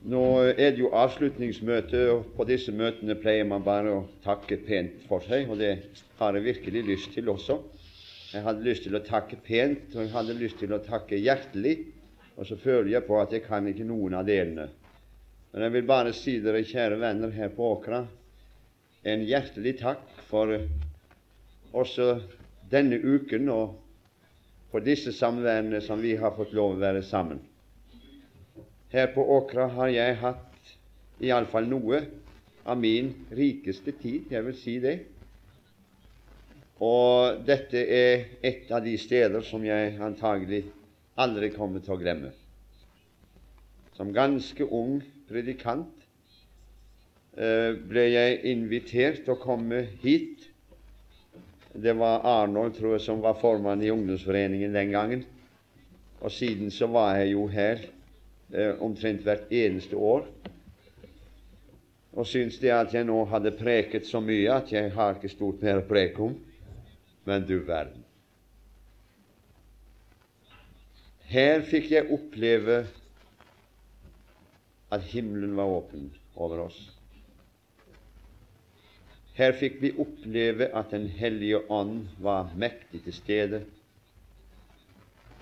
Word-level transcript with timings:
Nå 0.00 0.20
er 0.48 0.70
det 0.72 0.80
jo 0.80 0.88
avslutningsmøte, 0.96 1.98
og 2.14 2.30
på 2.32 2.46
disse 2.48 2.72
møtene 2.72 3.18
pleier 3.20 3.44
man 3.44 3.64
bare 3.64 3.90
å 3.92 4.04
takke 4.24 4.56
pent 4.64 5.02
for 5.10 5.20
seg, 5.26 5.50
og 5.52 5.60
det 5.60 5.74
har 6.16 6.36
jeg 6.38 6.46
virkelig 6.46 6.82
lyst 6.86 7.10
til 7.12 7.28
også. 7.28 7.58
Jeg 8.32 8.46
hadde 8.46 8.64
lyst 8.64 8.86
til 8.86 8.96
å 8.96 9.02
takke 9.04 9.36
pent, 9.44 9.92
og 9.92 10.06
jeg 10.06 10.12
hadde 10.14 10.38
lyst 10.38 10.56
til 10.62 10.72
å 10.72 10.80
takke 10.86 11.20
hjertelig, 11.20 11.74
og 12.38 12.48
så 12.48 12.56
føler 12.56 12.94
jeg 12.94 13.04
på 13.10 13.18
at 13.20 13.34
jeg 13.36 13.44
kan 13.44 13.68
ikke 13.68 13.84
noen 13.84 14.16
av 14.16 14.24
delene. 14.24 14.70
Men 15.52 15.66
jeg 15.66 15.76
vil 15.76 15.86
bare 15.92 16.16
si 16.16 16.38
dere, 16.40 16.64
kjære 16.64 16.96
venner 17.02 17.36
her 17.36 17.52
på 17.52 17.68
Åkra, 17.74 18.00
en 19.04 19.28
hjertelig 19.28 19.76
takk 19.82 20.08
for 20.30 20.56
også 21.76 22.14
denne 22.72 22.96
uken 22.96 23.52
og 23.52 23.76
for 24.72 24.80
disse 24.86 25.12
samværene 25.12 25.84
som 25.84 26.00
vi 26.00 26.16
har 26.16 26.32
fått 26.38 26.56
lov 26.56 26.78
å 26.78 26.80
være 26.80 27.04
sammen. 27.04 27.42
Her 28.90 29.06
på 29.14 29.22
Åkra 29.36 29.68
har 29.70 29.90
jeg 29.94 30.16
hatt 30.18 30.70
iallfall 31.22 31.68
noe 31.70 32.00
av 32.66 32.78
min 32.80 33.12
rikeste 33.30 33.92
tid, 33.94 34.32
jeg 34.34 34.42
vil 34.48 34.56
si 34.58 34.74
det. 34.82 34.96
Og 36.82 37.44
dette 37.46 37.78
er 37.78 38.24
et 38.42 38.70
av 38.74 38.82
de 38.82 38.96
steder 38.98 39.44
som 39.46 39.62
jeg 39.62 39.94
antagelig 40.02 40.64
aldri 41.20 41.52
kommer 41.54 41.84
til 41.84 41.94
å 41.94 42.00
glemme. 42.00 42.32
Som 43.94 44.10
ganske 44.16 44.66
ung 44.66 44.98
predikant 45.28 46.06
eh, 47.36 47.76
ble 47.76 48.06
jeg 48.08 48.42
invitert 48.56 49.22
til 49.22 49.36
å 49.36 49.42
komme 49.44 49.84
hit. 50.02 50.48
Det 51.70 51.94
var 51.94 52.24
Arnold, 52.26 52.74
tror 52.74 52.96
jeg, 52.96 53.04
som 53.06 53.22
var 53.22 53.38
formann 53.38 53.84
i 53.86 53.92
ungdomsforeningen 53.94 54.74
den 54.74 54.96
gangen. 54.96 55.24
Og 56.24 56.32
siden 56.34 56.74
så 56.74 56.90
var 56.90 57.20
jeg 57.20 57.36
jo 57.36 57.46
her 57.52 57.86
omtrent 58.80 59.22
hvert 59.26 59.50
eneste 59.52 59.96
år. 59.96 60.26
Og 62.12 62.26
syns 62.26 62.58
det 62.58 62.72
at 62.74 62.94
jeg 62.94 63.06
nå 63.06 63.22
hadde 63.30 63.54
preket 63.54 64.06
så 64.08 64.20
mye 64.24 64.50
at 64.50 64.72
jeg 64.72 64.90
har 64.96 65.16
ikke 65.16 65.30
stort 65.30 65.62
mer 65.62 65.78
å 65.78 65.86
preke 65.86 66.24
om. 66.26 66.38
Men 67.28 67.44
du 67.46 67.60
verden. 67.66 68.02
Her 71.30 71.62
fikk 71.62 71.92
jeg 71.92 72.10
oppleve 72.10 72.80
at 74.90 75.04
himmelen 75.12 75.52
var 75.54 75.70
åpen 75.70 76.08
over 76.34 76.64
oss. 76.64 76.78
Her 79.38 79.54
fikk 79.54 79.78
vi 79.80 79.92
oppleve 79.94 80.66
at 80.74 80.90
Den 80.90 81.06
hellige 81.06 81.62
ånd 81.70 82.08
var 82.18 82.50
mektig 82.58 83.04
til 83.04 83.14
stede 83.14 83.60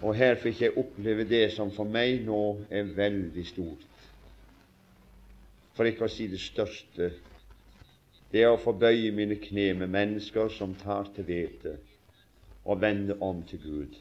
og 0.03 0.15
her 0.15 0.37
fikk 0.39 0.61
jeg 0.63 0.77
oppleve 0.79 1.25
det 1.27 1.49
som 1.57 1.73
for 1.75 1.89
meg 1.91 2.23
nå 2.27 2.43
er 2.71 2.91
veldig 2.95 3.45
stort, 3.49 3.87
for 5.75 5.89
ikke 5.91 6.07
å 6.07 6.13
si 6.13 6.29
det 6.31 6.41
største. 6.43 7.11
Det 8.31 8.43
er 8.45 8.53
å 8.53 8.61
få 8.61 8.75
bøye 8.77 9.11
mine 9.15 9.39
kne 9.41 9.73
med 9.81 9.91
mennesker 9.95 10.51
som 10.55 10.75
tar 10.79 11.09
til 11.17 11.27
vete 11.27 11.79
og 12.69 12.83
vende 12.83 13.17
om 13.25 13.41
til 13.49 13.63
Gud. 13.63 13.95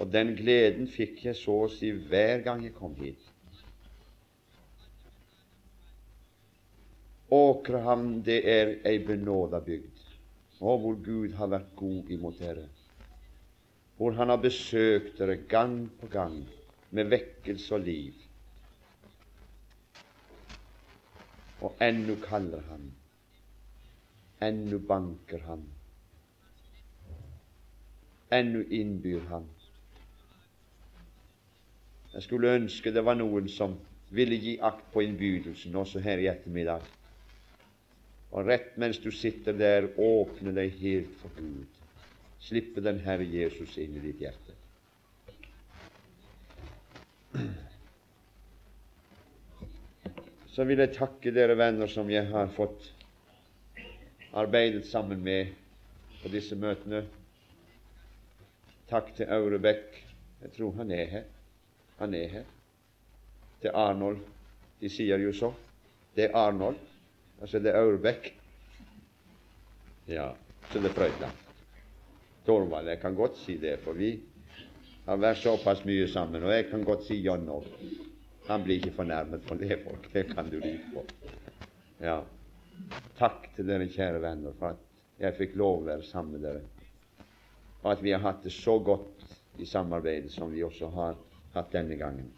Og 0.00 0.10
den 0.10 0.32
gleden 0.36 0.88
fikk 0.90 1.22
jeg 1.28 1.38
så 1.38 1.60
å 1.64 1.70
si 1.70 1.92
hver 1.92 2.42
gang 2.44 2.64
jeg 2.66 2.74
kom 2.74 2.96
hit. 2.98 3.28
Åkrehamn, 7.32 8.18
det 8.26 8.42
er 8.48 8.74
ei 8.88 8.98
benåda 9.06 9.62
bygd, 9.64 10.02
og 10.60 10.82
hvor 10.82 10.98
Gud 11.04 11.36
har 11.38 11.52
vært 11.54 11.70
god 11.78 12.10
imot 12.12 12.40
dere 12.42 12.66
hvor 14.02 14.12
han 14.18 14.28
har 14.28 14.36
besøkt 14.42 15.18
dere 15.18 15.36
gang 15.36 15.76
på 16.00 16.06
gang 16.10 16.48
med 16.90 17.04
vekkelse 17.04 17.74
og 17.74 17.84
liv. 17.86 18.14
Og 21.62 21.76
ennå 21.86 22.16
kaller 22.24 22.64
han, 22.66 22.88
ennå 24.42 24.80
banker 24.88 25.44
han, 25.46 25.62
ennå 28.34 28.64
innbyr 28.70 29.20
han. 29.28 29.46
Jeg 32.14 32.24
skulle 32.26 32.56
ønske 32.58 32.90
det 32.90 33.04
var 33.06 33.20
noen 33.20 33.46
som 33.48 33.76
ville 34.10 34.40
gi 34.42 34.56
akt 34.58 34.88
på 34.90 35.04
innbydelsen 35.06 35.78
også 35.78 36.02
her 36.02 36.18
i 36.18 36.26
ettermiddag. 36.32 36.82
Og 38.32 38.50
rett 38.50 38.74
mens 38.82 38.98
du 38.98 39.12
sitter 39.14 39.54
der, 39.54 39.86
åpne 39.94 40.56
deg 40.58 40.74
helt 40.82 41.14
for 41.22 41.38
Gud 41.38 41.81
slippe 42.42 42.82
den 42.82 42.98
Herre 43.04 43.24
Jesus 43.24 43.76
inn 43.78 43.96
i 43.96 44.02
ditt 44.02 44.20
hjerte. 44.22 44.56
Så 50.52 50.66
vil 50.68 50.82
jeg 50.82 50.92
takke 50.98 51.32
dere 51.32 51.56
venner 51.56 51.88
som 51.88 52.10
jeg 52.12 52.26
har 52.28 52.50
fått 52.52 52.90
arbeidet 54.36 54.84
sammen 54.88 55.22
med 55.24 55.54
på 56.22 56.32
disse 56.32 56.58
møtene. 56.58 57.04
Takk 58.90 59.14
til 59.16 59.30
Aurebekk. 59.32 59.96
Jeg 60.42 60.52
tror 60.58 60.74
han 60.76 60.92
er 60.92 61.06
her. 61.08 61.24
Han 62.02 62.14
er 62.18 62.28
her. 62.28 62.50
Til 63.62 63.72
Arnold. 63.74 64.20
De 64.80 64.90
sier 64.92 65.22
jo 65.22 65.32
så. 65.32 65.52
Det 66.16 66.28
er 66.28 66.36
Arnold. 66.36 66.80
Altså 67.40 67.62
det 67.62 67.72
er 67.72 67.80
Aurebekk. 67.80 68.32
Ja, 70.10 70.32
så 70.72 70.82
det 70.82 70.90
er 70.90 70.98
Frøyland. 70.98 71.41
Torvald. 72.46 72.88
Jeg 72.88 73.00
kan 73.02 73.14
godt 73.14 73.36
si 73.38 73.56
det, 73.60 73.78
for 73.84 73.98
vi 73.98 74.14
har 75.06 75.18
vært 75.18 75.42
såpass 75.42 75.84
mye 75.88 76.06
sammen. 76.10 76.42
Og 76.42 76.54
jeg 76.54 76.68
kan 76.70 76.84
godt 76.86 77.06
si 77.06 77.20
John 77.22 77.48
òg. 77.50 77.68
Han 78.48 78.64
blir 78.64 78.80
ikke 78.80 78.96
fornærmet 79.02 79.44
for 79.46 79.60
det, 79.60 79.78
folk. 79.84 80.08
Det 80.12 80.26
kan 80.34 80.50
du 80.50 80.58
lite 80.58 80.90
på. 80.94 81.04
Ja. 82.02 82.20
Takk 83.18 83.52
til 83.54 83.68
dere 83.68 83.86
kjære 83.90 84.22
venner 84.22 84.54
for 84.58 84.74
at 84.74 85.22
jeg 85.22 85.36
fikk 85.38 85.56
lov 85.60 85.82
å 85.82 85.86
være 85.86 86.06
sammen 86.06 86.34
med 86.34 86.42
dere, 86.46 86.62
og 87.82 87.92
at 87.92 88.02
vi 88.02 88.14
har 88.14 88.22
hatt 88.24 88.42
det 88.42 88.50
så 88.54 88.78
godt 88.82 89.22
i 89.62 89.68
samarbeidet 89.68 90.32
som 90.34 90.50
vi 90.50 90.64
også 90.66 90.88
har 90.96 91.18
hatt 91.54 91.70
denne 91.74 91.98
gangen. 92.00 92.32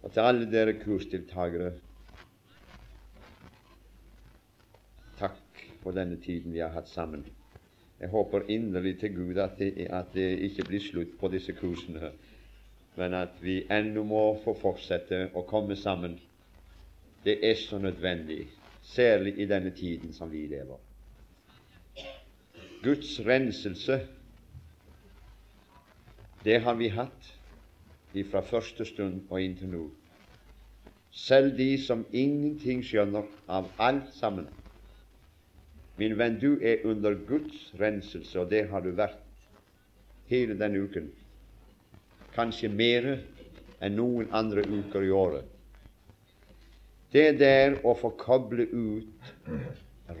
Og 0.00 0.10
til 0.10 0.24
alle 0.24 0.48
dere 0.50 0.74
kursdeltakere 0.80 1.74
takk 5.20 5.64
for 5.82 5.94
denne 5.94 6.16
tiden 6.24 6.56
vi 6.56 6.64
har 6.64 6.72
hatt 6.74 6.88
sammen. 6.88 7.26
Jeg 8.00 8.08
håper 8.08 8.40
inderlig 8.48 8.98
til 9.00 9.14
Gud 9.14 9.36
at 9.36 9.58
det, 9.58 9.86
at 9.90 10.14
det 10.14 10.38
ikke 10.38 10.64
blir 10.68 10.80
slutt 10.80 11.18
på 11.20 11.28
disse 11.28 11.52
kursene, 11.52 12.12
men 12.96 13.14
at 13.14 13.36
vi 13.42 13.58
ennå 13.70 14.04
må 14.04 14.22
få 14.44 14.54
fortsette 14.56 15.26
å 15.36 15.42
komme 15.48 15.76
sammen. 15.76 16.16
Det 17.24 17.36
er 17.44 17.58
så 17.60 17.78
nødvendig, 17.78 18.46
særlig 18.82 19.34
i 19.38 19.46
denne 19.46 19.70
tiden 19.76 20.12
som 20.16 20.32
vi 20.32 20.46
lever. 20.48 20.80
Guds 22.82 23.20
renselse, 23.26 24.00
det 26.44 26.60
har 26.64 26.74
vi 26.74 26.88
hatt 26.88 27.34
fra 28.30 28.40
første 28.40 28.84
stund 28.88 29.26
og 29.28 29.42
inntil 29.42 29.68
nå. 29.74 29.82
Selv 31.12 31.52
de 31.58 31.74
som 31.84 32.06
ingenting 32.12 32.80
skjønner 32.86 33.28
av 33.48 33.68
alt 33.78 34.08
sammen, 34.16 34.48
Min 36.00 36.16
venn, 36.16 36.38
du 36.40 36.54
er 36.64 36.86
under 36.88 37.14
Guds 37.28 37.74
renselse, 37.76 38.38
og 38.40 38.48
det 38.48 38.62
har 38.70 38.80
du 38.80 38.94
vært 38.96 39.18
hele 40.30 40.54
denne 40.56 40.80
uken. 40.86 41.10
Kanskje 42.32 42.70
mer 42.72 43.08
enn 43.84 43.98
noen 43.98 44.30
andre 44.32 44.64
uker 44.64 45.04
i 45.04 45.10
året. 45.12 45.44
Det 47.12 47.34
der 47.40 47.76
å 47.84 47.92
få 47.98 48.14
koble 48.16 48.64
ut 48.70 49.28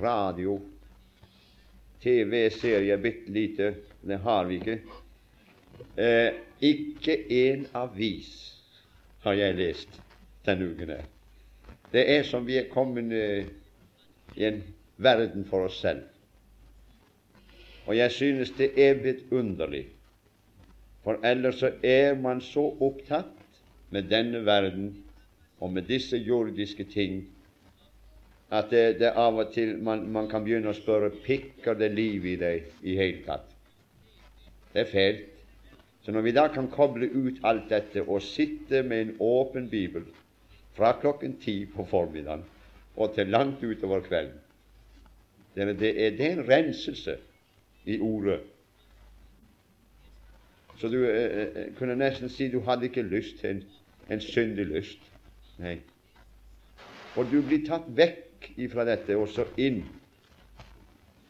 radio, 0.02 0.58
TV 2.02 2.42
ser 2.52 2.84
jeg 2.84 3.00
bitte 3.00 3.32
lite, 3.32 3.70
det 4.04 4.18
har 4.24 4.50
vi 4.50 4.58
ikke. 4.60 4.76
Eh, 5.96 6.42
ikke 6.60 7.16
en 7.38 7.64
avis 7.80 8.34
har 9.24 9.38
jeg 9.38 9.56
lest 9.56 9.96
denne 10.44 10.68
uken. 10.74 10.92
her. 10.96 11.08
Det 11.92 12.04
er 12.18 12.28
som 12.28 12.44
vi 12.44 12.58
er 12.60 12.68
kommet 12.68 13.12
eh, 13.16 13.48
i 14.36 14.44
en 14.44 14.60
verden 15.02 15.44
for 15.48 15.66
oss 15.68 15.80
selv. 15.80 16.04
Og 17.86 17.96
jeg 17.96 18.12
synes 18.12 18.52
det 18.58 18.70
er 18.76 19.00
vidunderlig, 19.02 19.86
for 21.04 21.18
ellers 21.24 21.62
så 21.62 21.72
er 21.82 22.14
man 22.14 22.40
så 22.44 22.66
opptatt 22.80 23.32
med 23.90 24.10
denne 24.10 24.44
verden 24.46 24.92
og 25.60 25.72
med 25.72 25.88
disse 25.88 26.16
jordiske 26.16 26.84
ting 26.84 27.22
at 28.50 28.70
det, 28.70 28.98
det 28.98 29.12
av 29.14 29.38
og 29.38 29.52
til 29.54 29.76
man, 29.78 30.04
man, 30.12 30.28
kan 30.28 30.44
begynne 30.44 30.72
å 30.72 30.76
spørre 30.76 31.12
pikker 31.24 31.78
det 31.78 31.92
liv 31.94 32.26
i 32.26 32.36
deg 32.36 32.66
i 32.82 32.96
hele 32.98 33.22
tatt. 33.26 33.46
Det 34.72 34.84
er 34.84 34.90
fælt. 34.90 35.26
Så 36.02 36.12
når 36.12 36.24
vi 36.26 36.32
da 36.34 36.46
kan 36.48 36.70
koble 36.72 37.06
ut 37.12 37.42
alt 37.46 37.68
dette 37.70 38.02
og 38.02 38.22
sitte 38.24 38.82
med 38.82 39.02
en 39.04 39.16
åpen 39.20 39.68
bibel 39.70 40.06
fra 40.76 40.94
klokken 41.00 41.36
ti 41.42 41.62
på 41.68 41.84
formiddagen 41.90 42.42
og 42.96 43.14
til 43.14 43.30
langt 43.30 43.62
utover 43.62 44.02
kvelden 44.06 44.38
det 45.54 45.66
er, 45.66 46.10
det 46.16 46.26
er 46.26 46.32
en 46.32 46.48
renselse 46.48 47.16
i 47.84 47.98
ordet. 48.00 48.40
Så 50.80 50.88
du 50.88 51.04
eh, 51.04 51.46
eh, 51.54 51.72
kunne 51.78 51.96
nesten 51.98 52.28
si 52.32 52.48
du 52.48 52.60
hadde 52.64 52.88
ikke 52.88 53.02
lyst 53.02 53.40
til 53.40 53.50
en, 53.50 53.64
en 54.10 54.20
syndig 54.20 54.66
lyst. 54.66 55.02
Nei. 55.58 55.78
Og 57.16 57.26
du 57.28 57.40
blir 57.44 57.66
tatt 57.66 57.88
vekk 57.96 58.52
ifra 58.56 58.86
dette 58.88 59.16
og 59.18 59.28
så 59.28 59.44
inn 59.60 59.82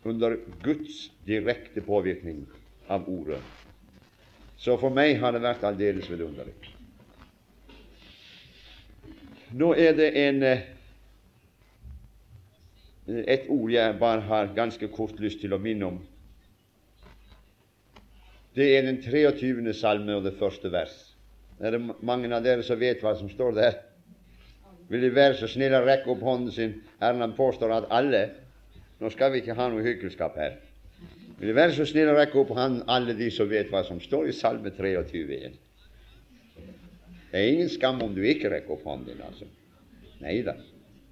under 0.07 0.37
Guds 0.63 1.09
direkte 1.27 1.83
påvirkning 1.83 2.45
av 2.89 3.09
ordet. 3.09 3.41
Så 4.61 4.77
for 4.79 4.93
meg 4.95 5.17
har 5.21 5.33
det 5.33 5.43
vært 5.43 5.65
aldeles 5.65 6.11
vidunderlig. 6.11 6.55
Nå 9.57 9.73
er 9.75 9.97
det 9.99 10.13
en 10.21 10.43
eh, 10.47 10.67
et 13.27 13.47
ord 13.49 13.71
jeg 13.73 13.99
bare 14.01 14.21
har 14.21 14.55
ganske 14.57 14.89
kort 14.95 15.21
lyst 15.21 15.41
til 15.43 15.55
å 15.55 15.61
minne 15.63 15.87
om. 15.87 16.01
Det 18.55 18.67
er 18.77 18.87
den 18.87 18.99
23. 19.03 19.75
salme 19.75 20.17
og 20.19 20.27
det 20.27 20.35
første 20.39 20.71
vers. 20.73 20.95
Er 21.61 21.77
det 21.77 21.81
mange 22.03 22.31
av 22.35 22.45
dere 22.45 22.65
som 22.67 22.81
vet 22.81 23.03
hva 23.05 23.15
som 23.19 23.31
står 23.31 23.55
der? 23.57 23.79
Vil 24.91 25.05
De 25.05 25.11
være 25.15 25.37
så 25.39 25.47
snille 25.51 25.79
å 25.79 25.87
rekke 25.87 26.11
opp 26.11 26.23
hånden 26.27 26.51
sin? 26.55 26.73
Erland 27.01 27.37
påstår 27.39 27.77
at 27.77 27.91
alle 27.95 28.29
Nå 29.01 29.09
skal 29.09 29.31
vi 29.33 29.39
ikke 29.41 29.55
ha 29.57 29.71
noe 29.73 29.81
hykkelskap 29.81 30.35
her. 30.37 30.59
Vil 31.39 31.49
De 31.49 31.55
være 31.57 31.73
så 31.73 31.87
snille 31.89 32.13
å 32.13 32.19
rekke 32.19 32.37
opp 32.43 32.51
hånden, 32.53 32.83
alle 32.85 33.15
de 33.17 33.31
som 33.33 33.49
vet 33.49 33.71
hva 33.73 33.81
som 33.87 33.97
står 34.03 34.29
i 34.29 34.35
Salme 34.37 34.69
23? 34.77 35.39
Det 37.31 37.39
er 37.39 37.49
ingen 37.49 37.71
skam 37.73 38.03
om 38.05 38.13
du 38.13 38.21
ikke 38.29 38.51
rekker 38.53 38.75
opp 38.77 38.85
hånden 38.85 39.15
din, 39.15 39.23
altså. 39.25 39.49
Nei 40.21 40.43
da. 40.45 40.59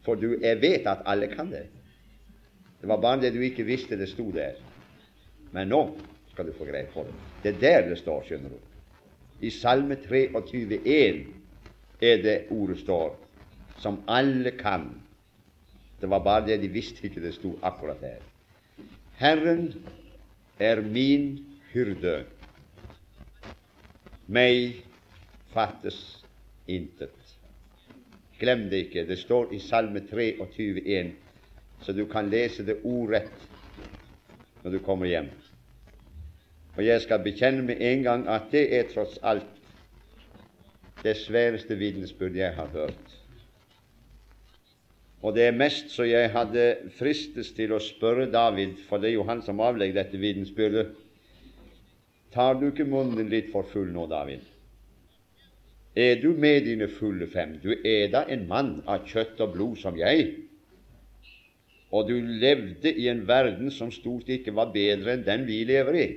For 0.05 0.21
du, 0.21 0.35
jeg 0.43 0.61
vet 0.61 0.85
at 0.91 1.07
alle 1.09 1.31
kan 1.33 1.49
det. 1.55 1.65
Det 2.81 2.87
var 2.87 3.01
bare 3.03 3.21
det 3.21 3.33
du 3.35 3.41
ikke 3.43 3.67
visste 3.67 3.99
det 3.99 4.09
sto 4.11 4.31
der. 4.35 4.59
Men 5.53 5.69
nå 5.73 5.83
skal 6.33 6.47
du 6.47 6.55
få 6.55 6.69
greie 6.69 6.87
på 6.93 7.03
det. 7.07 7.15
Det 7.43 7.55
er 7.55 7.61
der 7.61 7.89
det 7.91 7.99
står, 7.99 8.25
skjønner 8.29 8.53
du. 8.53 8.59
I 9.41 9.51
Salme 9.55 9.97
23,1 10.03 11.21
er 12.01 12.23
det 12.23 12.39
ordet 12.55 12.79
står, 12.83 13.15
som 13.83 14.01
alle 14.07 14.51
kan. 14.59 14.91
Det 16.01 16.11
var 16.11 16.23
bare 16.23 16.47
det 16.47 16.61
de 16.63 16.71
visste 16.71 17.07
ikke 17.07 17.23
det 17.23 17.35
sto 17.35 17.57
akkurat 17.63 18.01
der. 18.03 18.23
Herren 19.19 19.73
er 20.59 20.83
min 20.83 21.39
hyrde. 21.73 22.21
Meg 24.29 24.85
fattes 25.55 25.99
intet. 26.69 27.15
Glem 28.39 28.69
det 28.71 28.85
ikke. 28.87 29.07
Det 29.09 29.19
står 29.19 29.55
i 29.55 29.59
Salme 29.63 30.05
23,1 30.07 31.15
så 31.83 31.93
du 31.93 32.05
kan 32.07 32.31
lese 32.31 32.65
det 32.67 32.81
ordrett 32.85 33.47
når 34.63 34.75
du 34.75 34.79
kommer 34.85 35.07
hjem. 35.07 35.31
Og 36.77 36.85
jeg 36.87 37.03
skal 37.03 37.23
bekjenne 37.25 37.65
med 37.67 37.81
en 37.83 38.03
gang 38.03 38.27
at 38.31 38.51
det 38.53 38.69
er 38.75 38.91
tross 38.93 39.19
alt 39.23 39.47
det 41.03 41.17
sværeste 41.17 41.79
vitnesbyrd 41.79 42.37
jeg 42.39 42.55
har 42.55 42.71
hørt. 42.75 43.15
Og 45.23 45.35
det 45.35 45.49
er 45.49 45.57
mest 45.57 45.91
så 45.91 46.07
jeg 46.07 46.31
hadde 46.31 46.67
fristes 46.99 47.51
til 47.57 47.75
å 47.75 47.81
spørre 47.83 48.29
David, 48.31 48.77
for 48.87 49.03
det 49.03 49.11
er 49.11 49.17
jo 49.17 49.27
han 49.27 49.43
som 49.43 49.63
avlegger 49.63 49.99
dette 49.99 50.21
vitnesbyrdet. 50.23 50.93
Tar 52.35 52.59
du 52.61 52.69
ikke 52.69 52.87
munnen 52.87 53.31
litt 53.31 53.51
for 53.51 53.67
full 53.67 53.91
nå, 53.91 54.07
David? 54.07 54.45
Er 55.99 56.21
du 56.23 56.31
med 56.39 56.69
dine 56.69 56.87
fulle 56.93 57.27
fem? 57.27 57.57
Du 57.63 57.73
er 57.75 58.13
da 58.13 58.23
en 58.31 58.45
mann 58.47 58.77
av 58.87 59.09
kjøtt 59.09 59.41
og 59.43 59.57
blod 59.57 59.81
som 59.81 59.99
jeg 59.99 60.29
og 61.91 62.09
du 62.09 62.17
levde 62.21 62.93
i 62.93 63.09
en 63.09 63.23
verden 63.29 63.71
som 63.73 63.93
stort 63.93 64.29
ikke 64.29 64.53
var 64.57 64.73
bedre 64.75 65.15
enn 65.15 65.25
den 65.25 65.47
vi 65.49 65.63
lever 65.69 65.97
i. 65.97 66.09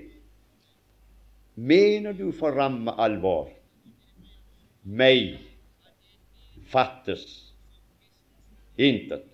Mener 1.56 2.16
du 2.16 2.32
for 2.36 2.56
ramme 2.56 2.94
alvor 3.00 3.52
meg 4.84 5.38
fattes 6.72 7.26
intet? 8.80 9.28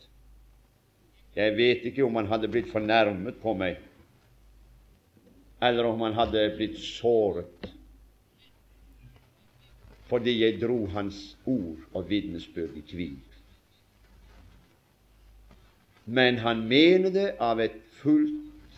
Jeg 1.37 1.53
vet 1.57 1.85
ikke 1.89 2.05
om 2.05 2.17
han 2.17 2.29
hadde 2.29 2.49
blitt 2.49 2.69
fornærmet 2.73 3.37
på 3.41 3.53
meg, 3.57 3.77
eller 5.61 5.89
om 5.89 6.01
han 6.05 6.17
hadde 6.17 6.45
blitt 6.57 6.77
såret 6.81 7.73
fordi 10.07 10.37
jeg 10.39 10.61
dro 10.61 10.85
hans 10.93 11.17
ord 11.43 11.81
og 11.91 12.05
vitnesbyrd 12.07 12.77
i 12.79 12.83
tvil 12.87 13.15
men 16.07 16.37
han 16.39 16.67
mener 16.67 17.11
det 17.11 17.27
av 17.43 17.59
et 17.59 17.75
fullt 17.99 18.77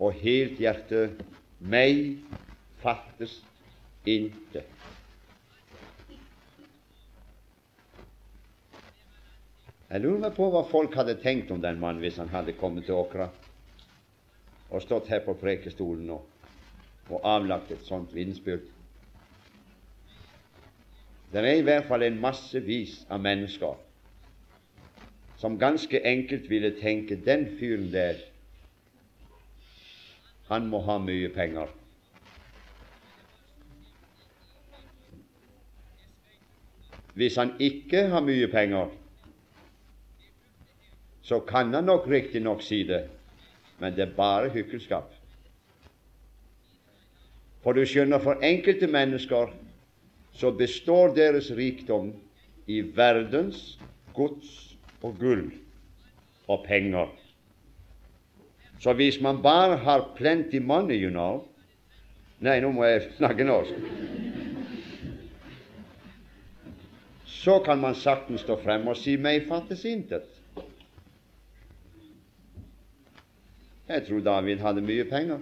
og 0.00 0.16
helt 0.22 0.60
hjerte. 0.60 1.10
Meg 1.60 2.16
fattes 2.80 3.34
intet. 4.08 4.64
Jeg 9.90 10.00
lurer 10.00 10.22
meg 10.22 10.32
på 10.38 10.46
hva 10.48 10.62
folk 10.70 10.96
hadde 10.96 11.18
tenkt 11.20 11.52
om 11.52 11.60
den 11.60 11.76
mannen 11.82 12.00
hvis 12.00 12.16
han 12.22 12.32
hadde 12.32 12.56
kommet 12.56 12.86
til 12.88 12.96
Åkra 12.96 13.28
og 14.70 14.80
stått 14.84 15.10
her 15.12 15.20
på 15.26 15.34
prekestolen 15.36 16.08
og, 16.14 16.24
og 17.10 17.26
avlagt 17.26 17.74
et 17.74 17.84
sånt 17.84 18.14
vitnesbyrd. 18.14 18.64
Det 21.34 21.44
er 21.44 21.58
i 21.58 21.66
hvert 21.66 21.90
fall 21.90 22.06
en 22.06 22.20
massevis 22.22 23.02
av 23.10 23.20
mennesker 23.20 23.76
som 25.40 25.58
ganske 25.58 26.06
enkelt 26.06 26.50
ville 26.50 26.74
tenke 26.80 27.16
den 27.24 27.46
fyren 27.58 27.92
der, 27.92 28.14
han 30.50 30.66
må 30.68 30.82
ha 30.84 30.98
mye 31.00 31.30
penger. 31.32 31.70
Hvis 37.14 37.36
han 37.40 37.54
ikke 37.58 38.04
har 38.12 38.20
mye 38.20 38.50
penger, 38.52 38.92
så 41.22 41.40
kan 41.40 41.72
han 41.74 41.88
nok 41.88 42.08
riktignok 42.10 42.60
si 42.62 42.82
det, 42.84 43.06
men 43.78 43.96
det 43.96 44.08
er 44.10 44.16
bare 44.16 44.52
hykkelskap. 44.52 45.08
For 47.62 47.72
du 47.72 47.86
skjønner, 47.86 48.20
for 48.20 48.44
enkelte 48.44 48.86
mennesker 48.86 49.54
så 50.32 50.50
består 50.50 51.14
deres 51.16 51.48
rikdom 51.56 52.12
i 52.66 52.82
verdens, 52.96 53.78
gods 54.14 54.69
og 55.02 55.16
gull 55.18 55.50
og 56.48 56.64
penger. 56.66 57.06
Så 58.80 58.92
hvis 58.92 59.20
man 59.20 59.42
bare 59.42 59.76
har 59.76 60.10
plenty 60.16 60.58
money, 60.58 60.96
you 61.04 61.10
know 61.10 61.46
Nei, 62.40 62.56
nå 62.64 62.70
må 62.72 62.86
jeg 62.88 63.02
snakke 63.18 63.44
norsk. 63.44 63.74
Så 67.28 67.58
kan 67.64 67.80
man 67.82 67.94
saktens 67.94 68.40
stå 68.40 68.56
frem 68.62 68.86
og 68.88 68.96
si 68.96 69.16
'meg 69.16 69.44
fattes 69.48 69.84
intet'. 69.84 70.40
Jeg 73.88 74.06
tror 74.06 74.20
David 74.20 74.58
hadde 74.64 74.80
mye 74.80 75.04
penger. 75.04 75.38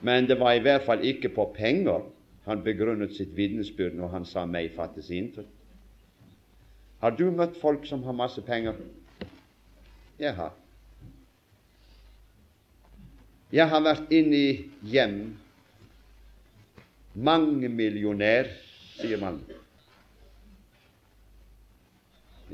Men 0.00 0.28
det 0.28 0.40
var 0.40 0.52
i 0.52 0.60
hvert 0.60 0.82
fall 0.82 1.04
ikke 1.04 1.28
på 1.28 1.52
penger 1.56 2.02
han 2.44 2.62
begrunnet 2.64 3.14
sitt 3.16 3.32
vitnesbyrd 3.36 3.96
når 3.96 4.08
han 4.08 4.24
sa 4.24 4.44
'meg 4.46 4.72
fattes 4.76 5.10
intet'. 5.10 5.48
Har 7.00 7.10
du 7.10 7.30
møtt 7.30 7.56
folk 7.60 7.86
som 7.86 8.02
har 8.02 8.12
masse 8.12 8.42
penger? 8.42 8.74
Jeg 10.18 10.34
har. 10.34 10.52
Jeg 13.52 13.68
har 13.68 13.80
vært 13.80 14.12
inne 14.12 14.36
i 14.36 14.70
hjem 14.82 15.36
mange 17.14 17.68
millionær, 17.68 18.48
sier 18.98 19.20
man. 19.20 19.40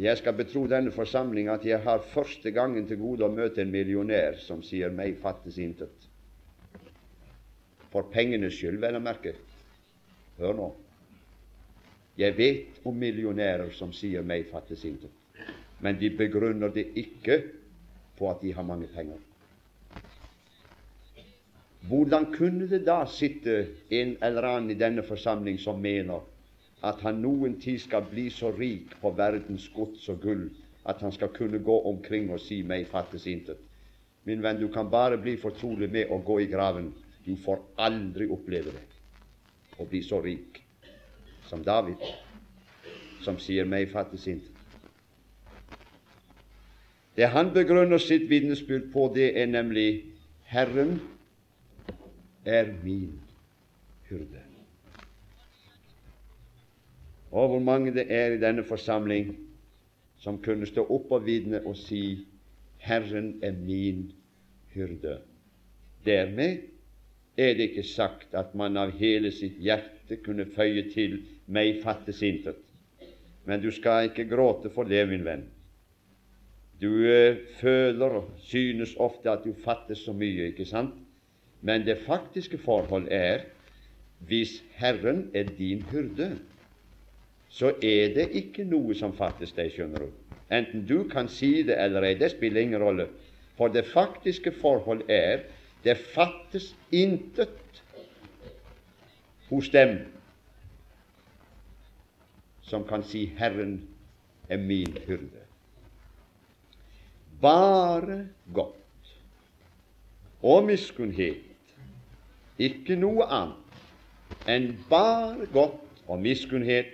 Jeg 0.00 0.16
skal 0.18 0.36
betro 0.36 0.66
denne 0.66 0.92
forsamling 0.92 1.48
at 1.48 1.64
jeg 1.64 1.80
har 1.84 2.04
første 2.12 2.50
gangen 2.50 2.86
til 2.88 3.00
gode 3.00 3.24
å 3.24 3.32
møte 3.32 3.62
en 3.62 3.72
millionær 3.72 4.38
som 4.38 4.62
sier 4.62 4.90
'meg 4.90 5.18
fattes 5.22 5.58
intet'. 5.58 6.08
For 7.90 8.02
pengenes 8.02 8.54
skyld, 8.54 8.78
vel 8.80 8.96
å 8.96 9.00
merke. 9.00 9.34
Hør 10.40 10.54
nå. 10.56 10.66
Jeg 12.16 12.36
vet 12.36 12.78
om 12.88 12.96
millionærer 12.96 13.70
som 13.76 13.92
sier 13.92 14.22
'meg 14.22 14.46
fattes 14.48 14.84
intet', 14.84 15.44
men 15.80 15.98
de 16.00 16.10
begrunner 16.16 16.68
det 16.68 16.86
ikke 16.96 17.42
på 18.18 18.30
at 18.30 18.40
de 18.42 18.52
har 18.52 18.62
mange 18.62 18.86
penger. 18.94 19.18
Hvordan 21.88 22.32
kunne 22.32 22.70
det 22.70 22.86
da 22.86 23.04
sitte 23.04 23.66
en 23.90 24.16
eller 24.22 24.42
annen 24.42 24.70
i 24.70 24.78
denne 24.80 25.02
forsamling 25.02 25.58
som 25.60 25.80
mener 25.80 26.20
at 26.82 27.00
han 27.00 27.20
noen 27.20 27.60
tid 27.60 27.78
skal 27.78 28.04
bli 28.10 28.30
så 28.30 28.50
rik 28.58 28.96
på 29.00 29.10
verdens 29.10 29.68
gods 29.74 30.08
og 30.08 30.20
gull 30.20 30.50
at 30.86 31.00
han 31.00 31.12
skal 31.12 31.28
kunne 31.28 31.58
gå 31.58 31.80
omkring 31.82 32.30
og 32.30 32.40
si 32.40 32.62
'meg 32.62 32.86
fattes 32.86 33.26
intet'? 33.26 33.60
Min 34.24 34.42
venn, 34.42 34.60
du 34.60 34.68
kan 34.68 34.90
bare 34.90 35.18
bli 35.18 35.36
fortrolig 35.36 35.90
med 35.92 36.06
å 36.10 36.18
gå 36.24 36.40
i 36.40 36.46
graven. 36.46 36.94
Du 37.26 37.36
får 37.36 37.58
aldri 37.78 38.28
oppleve 38.28 38.72
det 38.72 38.99
å 39.80 39.86
bli 39.88 40.02
så 40.04 40.20
rik 40.20 40.60
som 41.48 41.64
David, 41.64 42.02
som 43.24 43.38
sier 43.38 43.64
'meg 43.64 43.90
fattes 43.90 44.26
intet'. 44.26 44.60
Det 47.16 47.28
han 47.28 47.52
begrunner 47.54 47.98
sitt 47.98 48.30
vitnesbyrd 48.30 48.92
på, 48.92 49.12
det 49.14 49.40
er 49.40 49.46
nemlig 49.46 50.04
'Herren 50.44 51.00
er 52.44 52.72
min 52.84 53.20
hyrde. 54.08 54.42
Og 57.30 57.48
hvor 57.48 57.58
mange 57.58 57.94
det 57.94 58.06
er 58.08 58.32
i 58.32 58.40
denne 58.40 58.64
forsamling 58.64 59.36
som 60.18 60.42
kunne 60.42 60.66
stå 60.66 60.86
opp 60.90 61.12
og 61.12 61.26
vitne 61.26 61.62
og 61.66 61.76
si 61.76 62.26
Herren 62.78 63.38
er 63.42 63.52
min 63.52 64.12
hyrde. 64.74 65.18
Dermed 66.04 66.58
er 67.36 67.54
det 67.54 67.70
ikke 67.70 67.86
sagt 67.86 68.34
at 68.34 68.54
man 68.58 68.76
av 68.76 68.92
hele 68.98 69.30
sitt 69.32 69.58
hjerte 69.62 70.18
kunne 70.24 70.48
føye 70.50 70.88
til 70.92 71.20
meg 71.46 71.80
fattes 71.84 72.22
intet. 72.26 72.58
Men 73.46 73.62
du 73.62 73.70
skal 73.74 74.10
ikke 74.10 74.28
gråte 74.30 74.70
for 74.74 74.88
det, 74.88 75.06
min 75.08 75.24
venn. 75.24 75.46
Du 76.80 76.90
eh, 77.04 77.36
føler 77.60 78.20
og 78.20 78.28
synes 78.44 78.94
ofte 78.96 79.30
at 79.30 79.44
du 79.44 79.52
fattes 79.64 80.04
så 80.06 80.14
mye, 80.16 80.50
ikke 80.50 80.68
sant? 80.68 80.94
Men 81.60 81.84
det 81.84 81.98
faktiske 82.06 82.58
forhold 82.58 83.08
er 83.12 83.44
hvis 84.28 84.62
Herren 84.76 85.30
er 85.34 85.48
din 85.58 85.82
hyrde, 85.92 86.32
så 87.48 87.72
er 87.82 88.14
det 88.14 88.28
ikke 88.36 88.64
noe 88.68 88.94
som 88.94 89.12
fattes 89.16 89.52
deg, 89.56 89.72
skjønner 89.74 90.06
du. 90.06 90.10
Enten 90.52 90.84
du 90.86 91.04
kan 91.08 91.28
si 91.28 91.62
det 91.66 91.76
eller 91.80 92.04
ei, 92.06 92.14
det 92.18 92.32
spiller 92.32 92.62
ingen 92.62 92.82
rolle. 92.82 93.08
For 93.58 93.72
det 93.72 93.86
faktiske 93.90 94.52
forhold 94.60 95.04
er 95.08 95.44
det 95.84 95.96
fattes 96.14 96.74
intet 96.92 97.82
hos 99.48 99.68
dem 99.72 99.98
som 102.62 102.84
kan 102.86 103.02
si 103.02 103.26
'Herren 103.26 103.88
er 104.48 104.56
min 104.56 104.96
hyrde'. 105.06 105.46
Bare 107.40 108.28
godt 108.54 108.74
og 110.42 110.64
miskunnhet, 110.64 111.44
ikke 112.58 112.96
noe 112.96 113.24
annet 113.24 114.48
enn 114.48 114.72
bare 114.90 115.46
godt 115.52 116.02
og 116.06 116.20
miskunnhet 116.20 116.92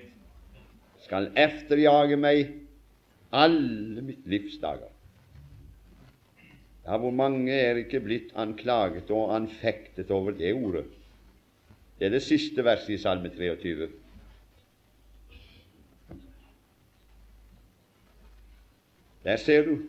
skal 1.05 1.31
efterjage 1.38 2.16
meg 2.16 2.52
alle 3.33 4.02
mitt 4.02 4.26
livs 4.26 4.59
dager. 4.62 4.90
Ja, 6.87 6.97
hvor 7.02 7.11
mange 7.11 7.52
er 7.52 7.81
ikke 7.81 8.00
blitt 8.00 8.31
anklaget 8.38 9.11
og 9.11 9.35
anfektet 9.35 10.11
over 10.14 10.31
det 10.31 10.55
ordet? 10.55 10.85
Det 11.99 12.07
er 12.07 12.14
det 12.14 12.23
siste 12.23 12.64
verset 12.64 12.95
i 12.95 12.99
Salme 13.02 13.33
23. 13.35 13.88
Der 19.26 19.37
ser 19.43 19.66
du, 19.66 19.81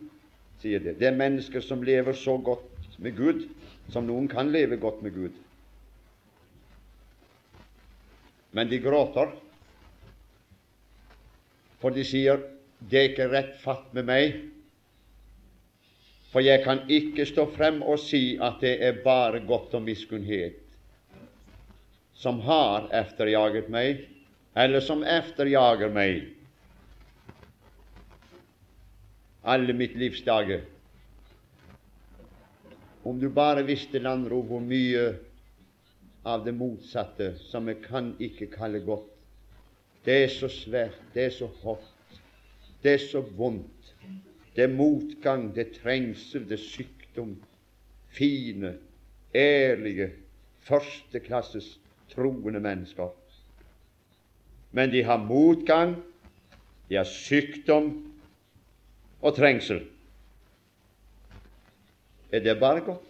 sier 0.58 0.82
det. 0.82 0.96
Det 0.98 1.06
er 1.06 1.14
mennesker 1.14 1.62
som 1.62 1.84
lever 1.86 2.16
så 2.18 2.34
godt 2.42 2.98
med 2.98 3.14
Gud 3.14 3.46
som 3.92 4.06
noen 4.08 4.28
kan 4.28 4.50
leve 4.52 4.76
godt 4.80 5.02
med 5.04 5.14
Gud. 5.14 5.36
Men 8.52 8.68
de 8.68 8.80
gråter, 8.82 9.32
for 11.78 11.94
de 11.94 12.04
sier 12.04 12.40
det 12.90 12.98
er 12.98 13.10
ikke 13.10 13.28
rett 13.30 13.54
fatt 13.62 13.92
med 13.96 14.06
meg, 14.08 14.36
for 16.32 16.44
jeg 16.44 16.62
kan 16.64 16.82
ikke 16.92 17.26
stå 17.26 17.46
frem 17.56 17.80
og 17.82 17.98
si 18.02 18.38
at 18.42 18.60
det 18.60 18.74
er 18.84 19.02
bare 19.04 19.40
godt 19.46 19.74
og 19.78 19.82
miskunnhet 19.82 20.64
som 22.18 22.40
har 22.42 22.88
efterjaget 22.98 23.68
meg, 23.70 24.00
eller 24.58 24.82
som 24.82 25.04
efterjager 25.06 25.92
meg 25.94 26.24
alle 29.48 29.72
mitt 29.72 29.94
livs 29.96 30.20
dager. 30.26 30.64
Om 33.06 33.20
du 33.22 33.28
bare 33.30 33.62
visste, 33.64 34.02
Landro, 34.02 34.42
hvor 34.42 34.60
mye 34.60 35.12
av 36.26 36.42
det 36.44 36.52
motsatte 36.58 37.30
som 37.48 37.70
jeg 37.70 37.80
kan 37.86 38.10
ikke 38.20 38.50
kalle 38.52 38.82
godt. 38.84 39.06
Det 40.04 40.16
er 40.24 40.32
så 40.32 40.50
svært, 40.52 40.98
det 41.14 41.28
er 41.28 41.34
så 41.38 41.48
hardt, 41.62 42.18
det 42.82 42.98
er 42.98 43.04
så 43.06 43.22
vondt. 43.38 43.77
Det 44.58 44.64
er 44.66 44.74
motgang, 44.74 45.52
det 45.54 45.68
er 45.68 45.74
trengsel, 45.76 46.42
det 46.50 46.56
er 46.56 46.62
sykdom. 46.64 47.36
Fine, 48.10 48.72
ærlige, 49.34 50.08
førsteklasses 50.66 51.76
troende 52.10 52.58
mennesker. 52.60 53.12
Men 54.72 54.90
de 54.90 55.04
har 55.06 55.22
motgang, 55.22 55.94
de 56.88 56.98
har 56.98 57.06
sykdom 57.06 57.92
og 59.22 59.36
trengsel. 59.36 59.84
Er 62.32 62.42
det 62.42 62.58
bare 62.58 62.80
godt? 62.80 63.06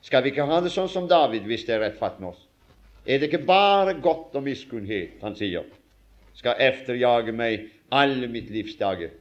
Skal 0.00 0.24
vi 0.24 0.32
ikke 0.32 0.48
ha 0.48 0.62
det 0.64 0.72
sånn 0.72 0.88
som 0.88 1.12
David, 1.12 1.44
hvis 1.44 1.68
det 1.68 1.76
er 1.76 1.84
rett 1.84 2.00
fatt 2.00 2.16
med 2.24 2.32
oss? 2.32 2.44
Er 3.04 3.20
det 3.20 3.28
ikke 3.28 3.44
bare 3.44 3.98
godt 4.00 4.32
og 4.32 4.48
miskunnhet 4.48 5.20
han 5.20 5.36
sier, 5.36 5.68
skal 6.40 6.56
efterjage 6.56 7.36
meg 7.36 7.68
alle 7.92 8.32
mitt 8.32 8.48
livs 8.48 8.80
dager? 8.80 9.12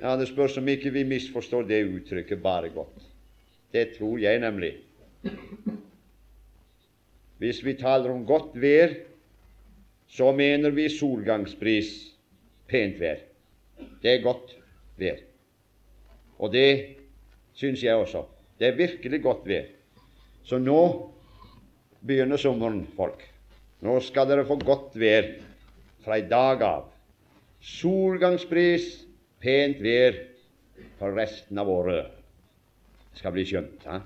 Ja, 0.00 0.16
Det 0.16 0.28
spørs 0.28 0.56
om 0.58 0.68
ikke 0.68 0.92
vi 0.94 1.04
misforstår 1.04 1.62
det 1.66 1.84
uttrykket 1.84 2.42
'bare 2.42 2.68
godt'. 2.70 3.02
Det 3.72 3.96
tror 3.98 4.18
jeg 4.18 4.38
nemlig. 4.40 4.76
Hvis 7.38 7.64
vi 7.64 7.74
taler 7.74 8.10
om 8.10 8.26
godt 8.26 8.60
vær, 8.60 8.94
så 10.08 10.32
mener 10.32 10.70
vi 10.70 10.88
solgangsbris, 10.88 12.14
pent 12.68 13.00
vær. 13.00 13.16
Det 14.02 14.10
er 14.14 14.22
godt 14.22 14.56
vær. 14.96 15.16
Og 16.38 16.52
det 16.52 16.96
syns 17.54 17.82
jeg 17.82 17.94
også. 17.94 18.24
Det 18.58 18.68
er 18.68 18.76
virkelig 18.76 19.22
godt 19.22 19.46
vær. 19.46 19.64
Så 20.44 20.58
nå 20.58 21.10
begynner 22.06 22.36
sommeren, 22.36 22.86
folk. 22.96 23.22
Nå 23.80 24.00
skal 24.00 24.28
dere 24.28 24.46
få 24.46 24.58
godt 24.64 24.98
vær 24.98 25.22
fra 26.04 26.14
i 26.18 26.28
dag 26.28 26.62
av. 26.62 26.88
Solgangsbris, 27.60 29.07
pent 29.42 29.80
vær 29.82 30.16
for 30.98 31.14
resten 31.14 31.58
av 31.58 31.70
året. 31.70 32.14
Det 33.12 33.20
skal 33.20 33.34
bli 33.34 33.44
skjønt. 33.48 33.86
Ha? 33.88 33.98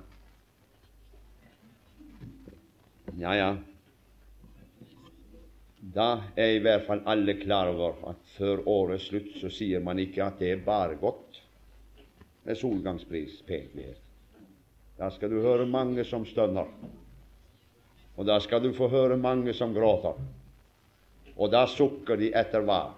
Ja, 3.21 3.35
ja. 3.37 3.51
Da 5.93 6.09
er 6.39 6.55
i 6.55 6.63
hvert 6.63 6.87
fall 6.87 7.03
alle 7.11 7.35
klar 7.41 7.73
over 7.73 7.99
at 8.13 8.21
før 8.37 8.63
årets 8.71 9.09
slutt 9.11 9.35
så 9.41 9.51
sier 9.53 9.83
man 9.85 9.99
ikke 10.01 10.23
at 10.25 10.39
det 10.41 10.53
er 10.55 10.65
bare 10.65 10.97
godt 11.01 11.41
med 12.47 12.59
solgangspris, 12.59 13.41
pent 13.47 13.75
vær. 13.77 13.99
Da 14.99 15.11
skal 15.11 15.33
du 15.33 15.41
høre 15.43 15.67
mange 15.67 16.05
som 16.07 16.25
stønner, 16.29 16.69
og 18.17 18.27
da 18.29 18.39
skal 18.45 18.63
du 18.63 18.71
få 18.77 18.89
høre 18.93 19.17
mange 19.19 19.55
som 19.57 19.75
gråter. 19.75 20.19
Og 21.37 21.51
da 21.51 21.65
sukker 21.67 22.21
de 22.21 22.31
etter 22.37 22.65
hva? 22.67 22.93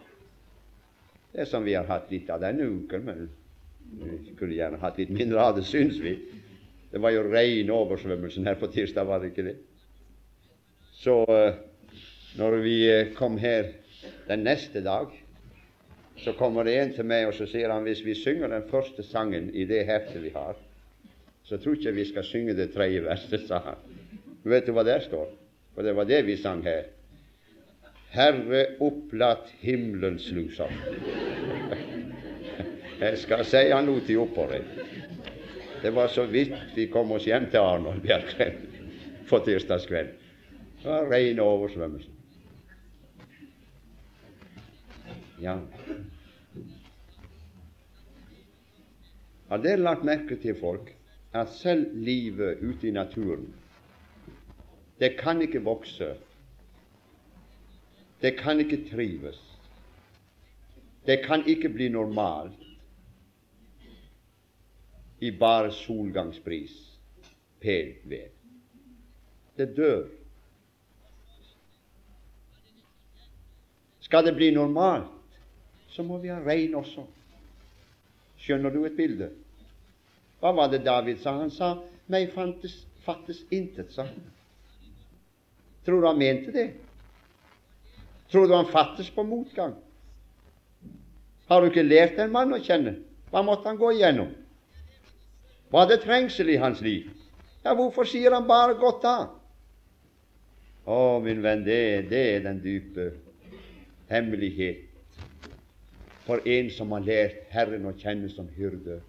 Det 1.34 1.42
er 1.42 1.50
som 1.50 1.64
vi 1.66 1.74
har 1.74 1.88
hatt 1.90 2.12
litt 2.14 2.28
av 2.30 2.38
denne 2.44 2.62
uken, 2.62 3.08
men 3.08 3.24
vi 3.98 4.18
skulle 4.28 4.54
gjerne 4.54 4.78
hatt 4.78 5.00
litt 5.00 5.10
mindre 5.10 5.42
av 5.42 5.56
det, 5.56 5.64
syns 5.66 5.96
vi. 5.98 6.12
Det 6.92 7.00
var 7.02 7.10
jo 7.10 7.24
rein 7.26 7.72
oversvømmelsen 7.74 8.46
her 8.46 8.54
på 8.60 8.68
tirsdag, 8.70 9.08
var 9.08 9.18
det 9.18 9.32
ikke 9.32 9.48
det? 9.48 9.56
Så 10.94 11.16
eh, 11.34 11.56
når 12.38 12.58
vi 12.62 12.76
eh, 12.86 13.10
kom 13.18 13.40
her 13.42 13.72
den 14.28 14.46
neste 14.46 14.78
dag, 14.86 15.10
så 16.22 16.36
kommer 16.38 16.70
det 16.70 16.76
en 16.78 16.94
til 16.94 17.10
meg 17.10 17.26
og 17.26 17.34
så 17.34 17.48
sier 17.50 17.74
han 17.74 17.82
hvis 17.82 18.04
vi 18.06 18.14
synger 18.14 18.54
den 18.54 18.70
første 18.70 19.02
sangen 19.02 19.50
i 19.50 19.66
det 19.66 19.82
heftet 19.90 20.22
vi 20.22 20.30
har, 20.36 20.54
så 21.44 21.58
tror 21.58 21.74
ikke 21.74 21.98
vi 21.98 22.06
skal 22.12 22.30
synge 22.30 22.54
det 22.54 22.70
tredje 22.76 23.02
verset, 23.02 23.48
sa 23.50 23.58
han. 23.72 23.82
Vet 24.46 24.70
du 24.70 24.76
hva 24.76 24.86
der 24.86 25.02
står? 25.02 25.34
For 25.74 25.82
det 25.82 25.98
var 25.98 26.06
det 26.06 26.22
vi 26.30 26.38
sang 26.38 26.62
her. 26.62 26.86
Herre, 28.14 28.66
opplatt 28.84 29.48
himmelens 29.58 30.28
sluser. 30.30 30.70
Jeg 33.00 33.18
skal 33.18 33.42
si 33.48 33.62
han 33.72 33.88
lot 33.88 34.06
de 34.06 34.16
oppover. 34.22 34.62
Det 35.82 35.90
var 35.92 36.08
så 36.08 36.24
vidt 36.30 36.54
vi 36.76 36.86
kom 36.92 37.10
oss 37.12 37.26
hjem 37.26 37.48
til 37.50 37.60
Arnold 37.60 38.04
Bjerkreim 38.04 38.60
på 39.28 39.40
tirsdagskveld. 39.44 40.12
Det 40.82 40.86
var 40.88 41.10
rein 41.10 41.40
oversvømmelse. 41.42 42.12
Ja. 45.42 45.56
Har 49.48 49.60
dere 49.64 49.82
lagt 49.82 50.06
merke 50.06 50.38
til, 50.40 50.54
folk, 50.60 50.94
at 51.34 51.50
selv 51.52 51.90
livet 51.98 52.62
ute 52.62 52.88
i 52.88 52.94
naturen, 52.94 53.50
det 55.02 55.16
kan 55.18 55.42
ikke 55.42 55.64
vokse 55.66 56.14
det 58.24 58.38
kan 58.38 58.60
ikke 58.60 58.80
trives. 58.88 59.36
Det 61.06 61.18
kan 61.26 61.42
ikke 61.46 61.68
bli 61.68 61.88
normalt 61.92 62.62
i 65.20 65.30
bare 65.30 65.72
solgangsbris, 65.72 66.72
pent 67.60 68.00
ved. 68.08 68.30
Det 69.56 69.76
dør. 69.76 70.06
Skal 74.00 74.24
det 74.24 74.34
bli 74.34 74.50
normalt, 74.54 75.36
så 75.88 76.02
må 76.02 76.18
vi 76.18 76.32
ha 76.32 76.40
regn 76.40 76.74
også. 76.80 77.04
Skjønner 78.40 78.72
du 78.72 78.86
et 78.88 78.96
bilde? 78.96 79.28
Hva 80.40 80.56
var 80.56 80.72
det 80.72 80.80
David 80.84 81.20
sa? 81.20 81.36
Han 81.44 81.52
sa 81.52 81.74
meg 82.08 82.32
fantes 82.32 82.86
fattes 83.04 83.44
intet, 83.52 83.92
sa 83.92 84.08
han. 84.08 84.32
Tror 85.84 86.00
du 86.00 86.08
han 86.08 86.18
mente 86.18 86.52
det? 86.52 86.68
Tror 88.32 88.48
du 88.48 88.54
han 88.54 88.70
fattes 88.72 89.10
på 89.10 89.22
motgang? 89.22 89.74
Har 91.48 91.60
du 91.60 91.68
ikke 91.68 91.84
lært 91.84 92.18
en 92.18 92.32
mann 92.32 92.54
å 92.56 92.62
kjenne? 92.62 92.96
Hva 93.30 93.42
måtte 93.44 93.68
han 93.68 93.78
gå 93.80 93.92
igjennom? 93.94 94.30
Var 95.74 95.88
det 95.90 96.02
trengsel 96.04 96.52
i 96.54 96.60
hans 96.60 96.80
liv? 96.84 97.10
Ja, 97.64 97.74
hvorfor 97.74 98.06
sier 98.08 98.34
han 98.36 98.46
bare 98.48 98.76
godt 98.80 99.02
da? 99.04 99.16
Å, 100.84 100.96
min 101.24 101.40
venn, 101.44 101.64
det, 101.64 102.08
det 102.10 102.24
er 102.34 102.42
den 102.44 102.60
dype 102.64 103.10
hemmelighet 104.10 104.90
for 106.24 106.44
en 106.48 106.70
som 106.72 106.92
har 106.92 107.04
lært 107.04 107.48
Herren 107.52 107.88
å 107.88 107.94
kjenne 108.00 108.28
som 108.32 108.48
hyrde. 108.56 109.00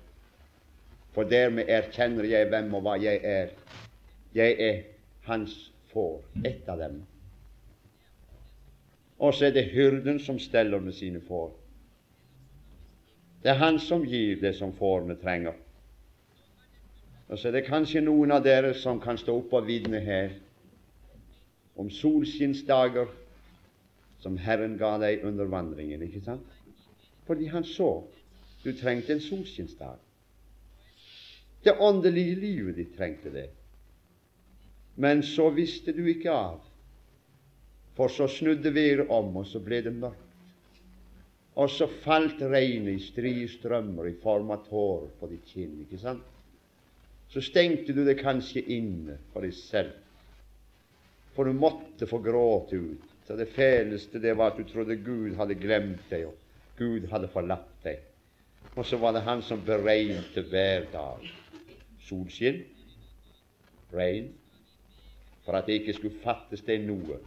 For 1.15 1.27
dermed 1.31 1.69
erkjenner 1.71 2.27
jeg 2.27 2.49
hvem 2.51 2.73
og 2.75 2.83
hva 2.87 2.95
jeg 2.99 3.21
er. 3.23 3.53
Jeg 4.35 4.55
er 4.59 4.81
hans 5.27 5.53
får, 5.93 6.19
ett 6.43 6.67
av 6.71 6.81
dem. 6.83 6.97
Og 9.19 9.33
så 9.33 9.45
er 9.45 9.51
det 9.55 9.69
hyrden 9.71 10.19
som 10.19 10.39
steller 10.39 10.79
med 10.79 10.93
sine 10.93 11.21
får. 11.21 11.53
Det 13.43 13.51
er 13.51 13.61
han 13.61 13.79
som 13.79 14.03
gir 14.03 14.39
det 14.41 14.55
som 14.57 14.73
fårene 14.73 15.15
trenger. 15.21 15.53
Og 17.27 17.39
så 17.39 17.47
er 17.47 17.57
det 17.57 17.67
kanskje 17.67 18.01
noen 18.05 18.31
av 18.31 18.43
dere 18.45 18.73
som 18.77 18.99
kan 19.01 19.17
stå 19.17 19.37
opp 19.39 19.53
og 19.53 19.67
vitne 19.67 20.01
her 20.01 20.35
om 21.75 21.89
solskinnsdager 21.89 23.09
som 24.23 24.37
Herren 24.37 24.77
ga 24.77 24.95
deg 25.01 25.25
under 25.27 25.45
vandringen, 25.49 26.01
ikke 26.01 26.23
sant? 26.25 26.45
Fordi 27.27 27.49
han 27.49 27.65
så 27.65 28.03
du 28.63 28.71
trengte 28.73 29.13
en 29.13 29.21
solskinnsdag. 29.21 29.97
Det 31.63 31.77
åndelige 31.79 32.35
livet 32.35 32.75
ditt 32.77 32.95
trengte 32.97 33.29
det. 33.33 33.49
Men 34.95 35.23
så 35.23 35.49
visste 35.53 35.93
du 35.93 36.05
ikke 36.09 36.33
av, 36.33 36.61
for 37.95 38.11
så 38.11 38.27
snudde 38.27 38.73
været 38.75 39.09
om, 39.09 39.35
og 39.37 39.45
så 39.47 39.59
ble 39.63 39.81
det 39.83 39.93
mørkt. 39.95 40.21
Og 41.55 41.69
så 41.71 41.87
falt 41.87 42.41
regnet 42.41 42.97
i 42.97 43.03
strie 43.03 43.47
strømmer 43.47 44.09
i 44.09 44.17
form 44.23 44.51
av 44.51 44.65
tårer 44.67 45.11
på 45.19 45.29
ditt 45.31 45.45
kinn. 45.53 45.77
ikke 45.85 45.99
sant? 46.01 46.23
Så 47.31 47.41
stengte 47.41 47.93
du 47.95 48.03
det 48.05 48.17
kanskje 48.19 48.61
inne 48.75 49.17
for 49.31 49.45
deg 49.45 49.55
selv, 49.55 49.93
for 51.35 51.47
du 51.47 51.55
måtte 51.55 52.07
få 52.07 52.19
gråte 52.23 52.75
ut. 52.75 53.07
Så 53.27 53.35
det 53.35 53.47
fæleste 53.55 54.19
det 54.21 54.35
var 54.37 54.51
at 54.51 54.59
du 54.59 54.67
trodde 54.69 54.95
Gud 54.95 55.35
hadde 55.39 55.55
glemt 55.55 56.03
deg, 56.11 56.27
og 56.27 56.35
Gud 56.77 57.07
hadde 57.11 57.31
forlatt 57.31 57.71
deg. 57.83 58.03
Og 58.75 58.85
så 58.85 58.99
var 58.99 59.15
det 59.15 59.23
Han 59.25 59.41
som 59.41 59.63
beregnet 59.65 60.35
hver 60.51 60.85
dag 60.91 61.23
solskinn, 62.05 62.61
regn, 63.93 64.29
for 65.45 65.57
at 65.57 65.65
det 65.65 65.79
ikke 65.79 65.95
skulle 65.97 66.21
fattes 66.23 66.61
deg 66.67 66.83
noe. 66.85 67.17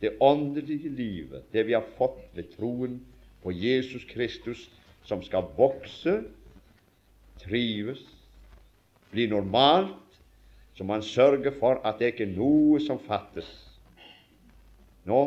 Det 0.00 0.16
åndelige 0.20 0.90
livet, 0.92 1.46
det 1.52 1.66
vi 1.66 1.74
har 1.74 1.86
fått 1.96 2.20
ved 2.36 2.50
troen 2.56 2.98
på 3.42 3.52
Jesus 3.52 4.04
Kristus, 4.10 4.66
som 5.06 5.22
skal 5.22 5.48
vokse, 5.56 6.18
trives, 7.40 8.02
bli 9.10 9.28
normalt, 9.30 10.02
så 10.76 10.84
man 10.84 11.02
sørger 11.02 11.54
for 11.56 11.80
at 11.86 12.00
det 12.00 12.12
ikke 12.12 12.26
er 12.26 12.36
noe 12.36 12.80
som 12.84 13.00
fattes. 13.00 13.48
Nå 15.08 15.20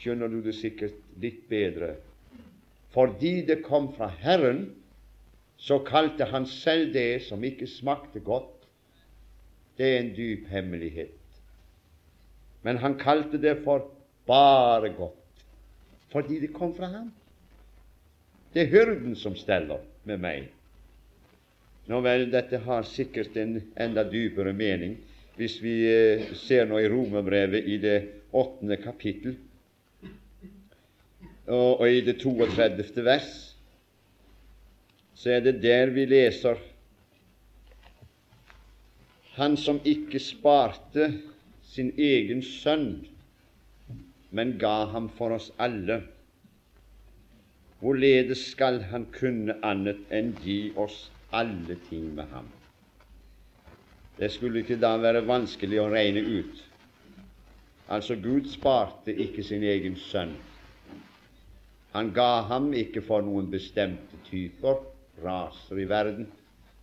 skjønner 0.00 0.32
du 0.32 0.40
det 0.42 0.56
sikkert 0.58 0.96
litt 1.20 1.44
bedre. 1.50 1.94
Fordi 2.90 3.40
det 3.46 3.60
kom 3.62 3.92
fra 3.94 4.08
Herren, 4.10 4.72
så 5.60 5.78
kalte 5.84 6.26
han 6.32 6.48
selv 6.48 6.94
det 6.96 7.22
som 7.28 7.44
ikke 7.44 7.68
smakte 7.68 8.22
godt. 8.24 8.66
Det 9.78 9.86
er 9.86 10.00
en 10.00 10.14
dyp 10.16 10.48
hemmelighet. 10.50 11.16
Men 12.64 12.80
han 12.80 12.98
kalte 13.00 13.38
det 13.40 13.60
for 13.64 13.86
bare 14.26 14.92
godt, 14.96 15.44
fordi 16.12 16.40
det 16.40 16.52
kom 16.54 16.74
fra 16.76 16.90
ham. 16.92 17.10
Det 18.54 18.64
er 18.64 18.72
hyrden 18.72 19.14
som 19.16 19.36
steller 19.38 19.82
med 20.04 20.18
meg. 20.22 20.48
Nå 21.90 22.00
vel, 22.04 22.28
dette 22.30 22.60
har 22.64 22.86
sikkert 22.86 23.36
en 23.38 23.60
enda 23.78 24.04
dypere 24.06 24.52
mening 24.54 24.98
hvis 25.40 25.56
vi 25.62 25.74
eh, 25.88 26.32
ser 26.36 26.66
nå 26.68 26.78
i 26.82 26.88
Romerbrevet 26.90 27.64
i 27.64 27.78
det 27.80 27.98
åttende 28.36 28.76
kapittel 28.82 29.38
og, 31.50 31.86
i 31.88 32.02
det 32.04 32.20
32. 32.20 33.02
vers, 33.02 33.30
så 35.14 35.32
er 35.34 35.40
det 35.42 35.56
der 35.62 35.90
vi 35.90 36.04
leser 36.06 36.60
Han 39.38 39.56
som 39.56 39.80
ikke 39.86 40.20
sparte 40.20 41.08
sin 41.70 41.92
egen 41.96 42.42
sønn, 42.44 43.06
men 44.30 44.58
ga 44.58 44.86
ham 44.92 45.08
for 45.18 45.34
oss 45.36 45.50
alle. 45.58 46.00
Hvorledes 47.80 48.44
skal 48.52 48.82
han 48.92 49.06
kunne 49.14 49.56
annet 49.64 50.00
enn 50.12 50.34
gi 50.44 50.72
oss 50.76 51.08
alle 51.32 51.76
ting 51.88 52.10
med 52.14 52.28
ham? 52.34 52.48
Det 54.18 54.28
skulle 54.32 54.60
ikke 54.60 54.78
da 54.80 54.94
være 55.00 55.24
vanskelig 55.26 55.80
å 55.80 55.88
regne 55.90 56.20
ut. 56.20 56.64
Altså, 57.88 58.14
Gud 58.14 58.46
sparte 58.52 59.14
ikke 59.14 59.42
sin 59.42 59.64
egen 59.66 59.96
sønn. 59.96 60.36
Han 61.94 62.12
ga 62.14 62.42
ham 62.46 62.70
ikke 62.76 63.02
for 63.02 63.24
noen 63.26 63.48
bestemte 63.50 64.20
typer, 64.28 64.84
raser 65.24 65.80
i 65.80 65.88
verden, 65.90 66.28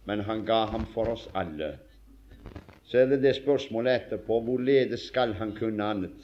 men 0.06 0.26
han 0.28 0.44
ga 0.46 0.66
ham 0.74 0.88
for 0.94 1.14
oss 1.14 1.30
alle 1.38 1.78
så 2.88 3.02
er 3.02 3.10
det 3.12 3.20
det 3.24 3.36
spørsmålet 3.36 4.02
etterpå 4.02 4.40
hvorledes 4.44 5.10
skal 5.10 5.34
han 5.36 5.52
kunne 5.56 5.84
annet? 5.84 6.16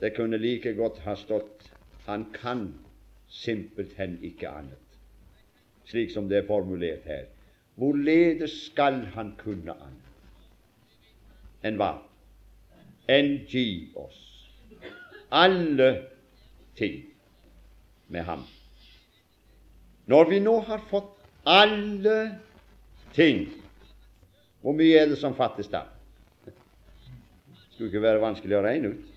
Det 0.00 0.12
kunne 0.16 0.38
like 0.38 0.74
godt 0.76 0.98
ha 1.04 1.14
stått 1.16 1.70
han 2.06 2.26
kan 2.32 2.68
simpelthen 3.28 4.18
ikke 4.22 4.48
annet, 4.48 4.98
slik 5.88 6.12
som 6.14 6.28
det 6.28 6.38
er 6.42 6.46
formulert 6.46 7.06
her. 7.08 7.24
Hvorledes 7.74 8.52
skal 8.68 9.02
han 9.16 9.34
kunne 9.40 9.74
annet 9.74 11.66
enn 11.66 11.80
hva? 11.80 11.96
Enn 13.10 13.32
gi 13.50 13.90
oss 13.98 14.20
alle 15.34 15.88
ting 16.78 17.00
med 18.08 18.22
ham. 18.28 18.44
Når 20.06 20.30
vi 20.30 20.38
nå 20.40 20.60
har 20.68 20.84
fått 20.90 21.16
alle 21.46 22.18
ting 23.16 23.48
hvor 24.62 24.74
mye 24.74 24.98
er 24.98 25.10
det 25.10 25.18
som 25.18 25.34
fattes 25.38 25.68
da? 25.70 25.84
Det 26.46 26.54
skulle 27.74 27.90
ikke 27.90 28.02
være 28.02 28.22
vanskelig 28.22 28.56
å 28.58 28.64
regne 28.64 28.94
ut. 28.94 29.15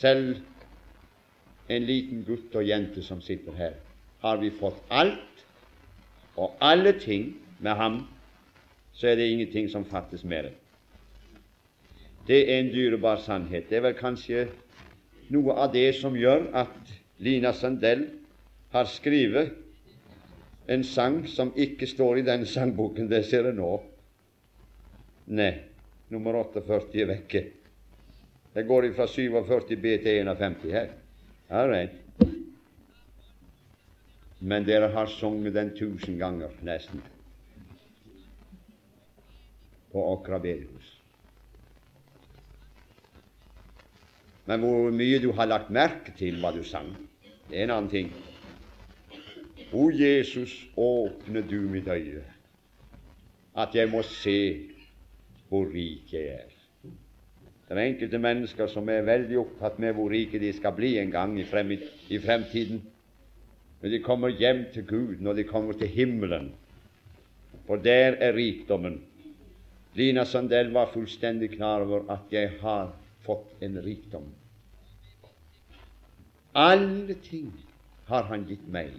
Selv 0.00 0.38
en 1.68 1.84
liten 1.86 2.24
gutt 2.24 2.54
og 2.56 2.64
jente 2.66 3.02
som 3.04 3.20
sitter 3.20 3.56
her, 3.58 3.76
har 4.24 4.40
vi 4.40 4.50
fått 4.50 4.80
alt 4.90 5.44
og 6.40 6.56
alle 6.64 6.94
ting 6.98 7.34
med 7.60 7.76
ham, 7.76 8.00
så 8.96 9.10
er 9.10 9.20
det 9.20 9.28
ingenting 9.30 9.68
som 9.70 9.84
fattes 9.84 10.24
mer. 10.24 10.50
Det 12.26 12.40
er 12.46 12.60
en 12.60 12.72
dyrebar 12.72 13.20
sannhet. 13.20 13.68
Det 13.68 13.76
er 13.76 13.84
vel 13.90 13.96
kanskje 13.98 14.46
noe 15.32 15.56
av 15.56 15.72
det 15.74 15.88
som 16.00 16.16
gjør 16.16 16.48
at 16.56 16.92
Lina 17.20 17.52
Sandell 17.56 18.06
har 18.72 18.88
skrevet 18.88 19.52
en 20.70 20.84
sang 20.86 21.22
som 21.28 21.52
ikke 21.58 21.88
står 21.90 22.20
i 22.20 22.26
denne 22.26 22.48
sangboken. 22.48 23.08
Det 23.10 23.24
ser 23.28 23.50
jeg 23.50 23.58
nå. 23.58 23.72
Nei, 25.36 25.52
nummer 26.10 26.40
48 26.44 27.02
er 27.02 27.10
vekke. 27.10 27.42
Det 28.54 28.66
går 28.66 28.92
fra 28.96 29.06
47 29.06 29.76
B 29.76 29.96
til 30.02 30.20
51 30.20 30.62
her. 30.72 30.88
All 31.50 31.70
right. 31.70 31.92
Men 34.40 34.64
dere 34.64 34.88
har 34.90 35.06
sunget 35.06 35.54
den 35.54 35.70
tusen 35.76 36.18
ganger, 36.18 36.48
nesten, 36.62 37.02
på 39.92 40.04
Åkra 40.12 40.38
bedehus. 40.38 40.96
Men 44.46 44.64
hvor 44.64 44.90
mye 44.90 45.20
du 45.22 45.30
har 45.36 45.46
lagt 45.46 45.70
merke 45.70 46.14
til 46.18 46.40
hva 46.40 46.54
du 46.56 46.62
sang, 46.66 46.88
det 47.50 47.58
er 47.58 47.68
en 47.68 47.74
annen 47.76 47.90
ting. 47.92 48.08
O 49.72 49.90
Jesus, 49.94 50.56
åpne 50.76 51.42
du 51.46 51.60
mitt 51.70 51.86
øye, 51.88 52.24
at 53.54 53.74
jeg 53.74 53.90
må 53.92 54.02
se 54.02 54.40
hvor 55.50 55.68
rik 55.70 56.10
jeg 56.14 56.32
er. 56.40 56.59
Det 57.70 57.78
er 57.78 57.86
enkelte 57.86 58.18
mennesker 58.18 58.66
som 58.66 58.88
er 58.90 59.04
veldig 59.06 59.36
opptatt 59.38 59.76
med 59.78 59.92
hvor 59.94 60.10
rike 60.10 60.40
de 60.42 60.48
skal 60.50 60.72
bli 60.74 60.96
en 60.98 61.12
gang 61.12 61.36
i, 61.38 61.44
frem, 61.46 61.70
i 62.10 62.18
fremtiden. 62.18 62.80
Når 63.78 63.92
de 63.92 64.00
kommer 64.02 64.34
hjem 64.34 64.64
til 64.74 64.86
Gud, 64.88 65.20
når 65.22 65.38
de 65.38 65.44
kommer 65.46 65.78
til 65.78 65.86
himmelen. 65.86 66.48
For 67.68 67.78
der 67.78 68.18
er 68.18 68.34
rikdommen. 68.34 68.98
Lina 69.94 70.24
Sandell 70.26 70.74
var 70.74 70.90
fullstendig 70.90 71.52
klar 71.54 71.86
over 71.86 72.10
at 72.10 72.34
jeg 72.34 72.50
har 72.58 72.90
fått 73.22 73.62
en 73.62 73.78
rikdom. 73.84 74.26
Alle 76.54 77.14
ting 77.22 77.54
har 78.10 78.26
Han 78.26 78.44
gitt 78.50 78.68
meg. 78.68 78.90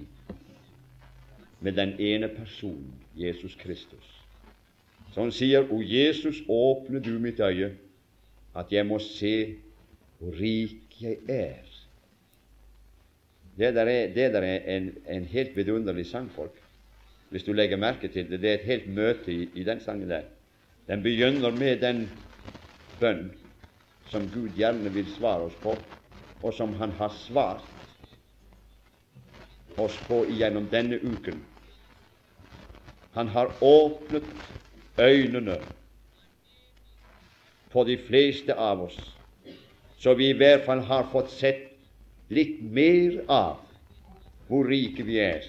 med 1.59 1.73
den 1.73 1.99
ene 1.99 2.27
personen, 2.27 2.93
Jesus 3.15 3.55
Kristus. 3.55 4.23
Så 5.13 5.21
han 5.21 5.31
sier, 5.31 5.67
O 5.71 5.81
Jesus, 5.81 6.41
åpne 6.49 6.99
du 6.99 7.19
mitt 7.19 7.39
øye, 7.39 7.75
at 8.55 8.71
jeg 8.71 8.85
må 8.85 8.99
se 8.99 9.55
hvor 10.19 10.35
rik 10.39 10.97
jeg 11.01 11.17
er. 11.29 11.67
Det 13.57 13.75
der 13.75 13.81
er, 13.85 14.13
det 14.13 14.33
der 14.33 14.41
er 14.41 14.77
en, 14.77 14.91
en, 15.09 15.25
helt 15.25 15.55
vidunderlig 15.55 16.05
sangfolk. 16.05 16.61
Hvis 17.29 17.43
du 17.43 17.53
legger 17.53 17.77
merke 17.77 18.07
til 18.07 18.29
det. 18.29 18.41
Det 18.41 18.49
er 18.49 18.53
et 18.53 18.65
helt 18.65 18.87
møte 18.87 19.33
i, 19.33 19.49
i 19.55 19.63
den 19.63 19.79
sangen 19.79 20.09
der. 20.09 20.21
Den 20.87 21.03
begynner 21.03 21.51
med 21.51 21.77
den 21.79 22.09
bønn 22.99 23.31
som 24.11 24.27
Gud 24.33 24.49
gjerne 24.57 24.91
vil 24.93 25.07
svare 25.15 25.47
oss 25.47 25.55
på, 25.61 25.75
og 26.43 26.53
som 26.53 26.73
Han 26.73 26.91
har 26.91 27.13
svart 27.15 27.63
oss 29.77 29.97
på 30.07 30.25
gjennom 30.29 30.67
denne 30.71 30.99
uken. 30.99 31.43
Han 33.13 33.27
har 33.27 33.53
åpnet 33.61 34.23
øynene 34.99 35.59
på 37.71 37.83
de 37.87 37.97
fleste 37.97 38.55
av 38.55 38.83
oss, 38.83 38.99
så 39.97 40.13
vi 40.17 40.31
i 40.31 40.37
hvert 40.37 40.65
fall 40.65 40.83
har 40.87 41.09
fått 41.11 41.31
sett 41.31 41.67
litt 42.31 42.61
mer 42.61 43.21
av 43.31 43.59
hvor 44.47 44.67
rike 44.67 45.03
vi 45.07 45.19
er. 45.23 45.45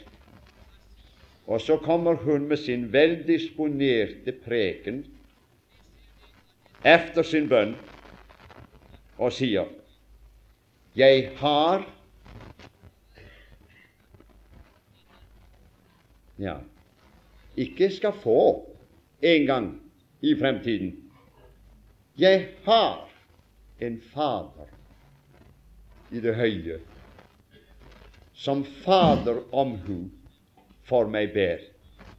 Og 1.47 1.61
så 1.61 1.77
kommer 1.83 2.21
hun 2.23 2.47
med 2.49 2.61
sin 2.63 2.87
veldisponerte 2.93 4.35
preken 4.45 5.03
efter 6.87 7.27
sin 7.27 7.49
bønn 7.51 7.75
og 9.19 9.35
sier 9.35 9.71
Jeg 10.99 11.31
har 11.41 11.85
Ja, 16.43 16.57
ikke 17.55 17.91
skal 17.93 18.17
få 18.19 18.41
en 19.23 19.45
gang 19.47 19.67
i 20.27 20.33
fremtiden. 20.35 21.02
Jeg 22.19 22.49
har 22.65 23.09
en 23.79 24.01
Fader 24.01 24.69
i 26.11 26.21
det 26.21 26.35
høye, 26.37 26.77
som 28.35 28.65
Fader 28.85 29.41
omhu 29.53 30.11
for 30.85 31.09
meg 31.09 31.33
ber. 31.33 31.63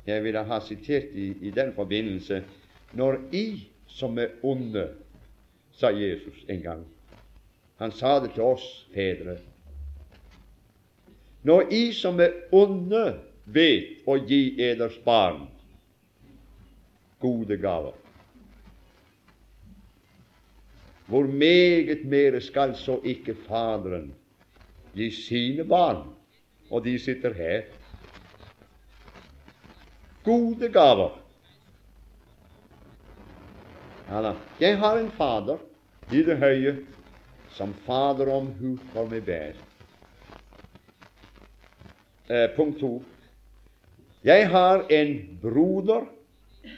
Jeg 0.07 0.23
ville 0.25 0.41
ha 0.49 0.59
sitert 0.65 1.13
i, 1.13 1.29
i 1.45 1.51
den 1.53 1.75
forbindelse 1.77 2.41
når 2.97 3.19
I 3.31 3.45
som 3.87 4.17
er 4.17 4.33
onde, 4.41 4.87
sa 5.77 5.91
Jesus 5.93 6.41
en 6.49 6.61
gang. 6.61 6.83
Han 7.77 7.93
sa 7.93 8.17
det 8.19 8.33
til 8.33 8.47
oss 8.49 8.65
fedre. 8.93 9.37
Når 11.45 11.69
I 11.73 11.83
som 11.93 12.19
er 12.23 12.33
onde, 12.51 13.03
vet 13.45 14.07
å 14.07 14.17
gi 14.17 14.55
eders 14.63 14.95
barn 15.05 15.45
gode 17.21 17.57
gaver, 17.61 18.02
hvor 21.07 21.23
meget 21.23 22.05
mere 22.05 22.41
skal 22.41 22.75
så 22.75 22.99
ikke 23.03 23.35
Faderen 23.47 24.13
gi 24.95 25.11
sine 25.11 25.65
barn, 25.65 26.07
og 26.69 26.85
de 26.85 26.99
sitter 26.99 27.33
her, 27.33 27.61
gode 30.23 30.69
gaver. 30.69 31.19
Jeg 34.59 34.77
har 34.77 34.97
en 34.97 35.11
Fader 35.11 35.57
i 36.11 36.23
det 36.23 36.37
høye, 36.37 36.77
som 37.49 37.73
Fader 37.73 38.29
omhu 38.31 38.77
for 38.93 39.09
meg 39.09 39.25
ber. 39.25 39.55
Eh, 42.29 42.49
punkt 42.55 42.79
to. 42.79 43.03
Jeg 44.23 44.49
har 44.49 44.85
en 44.89 45.39
broder 45.41 46.05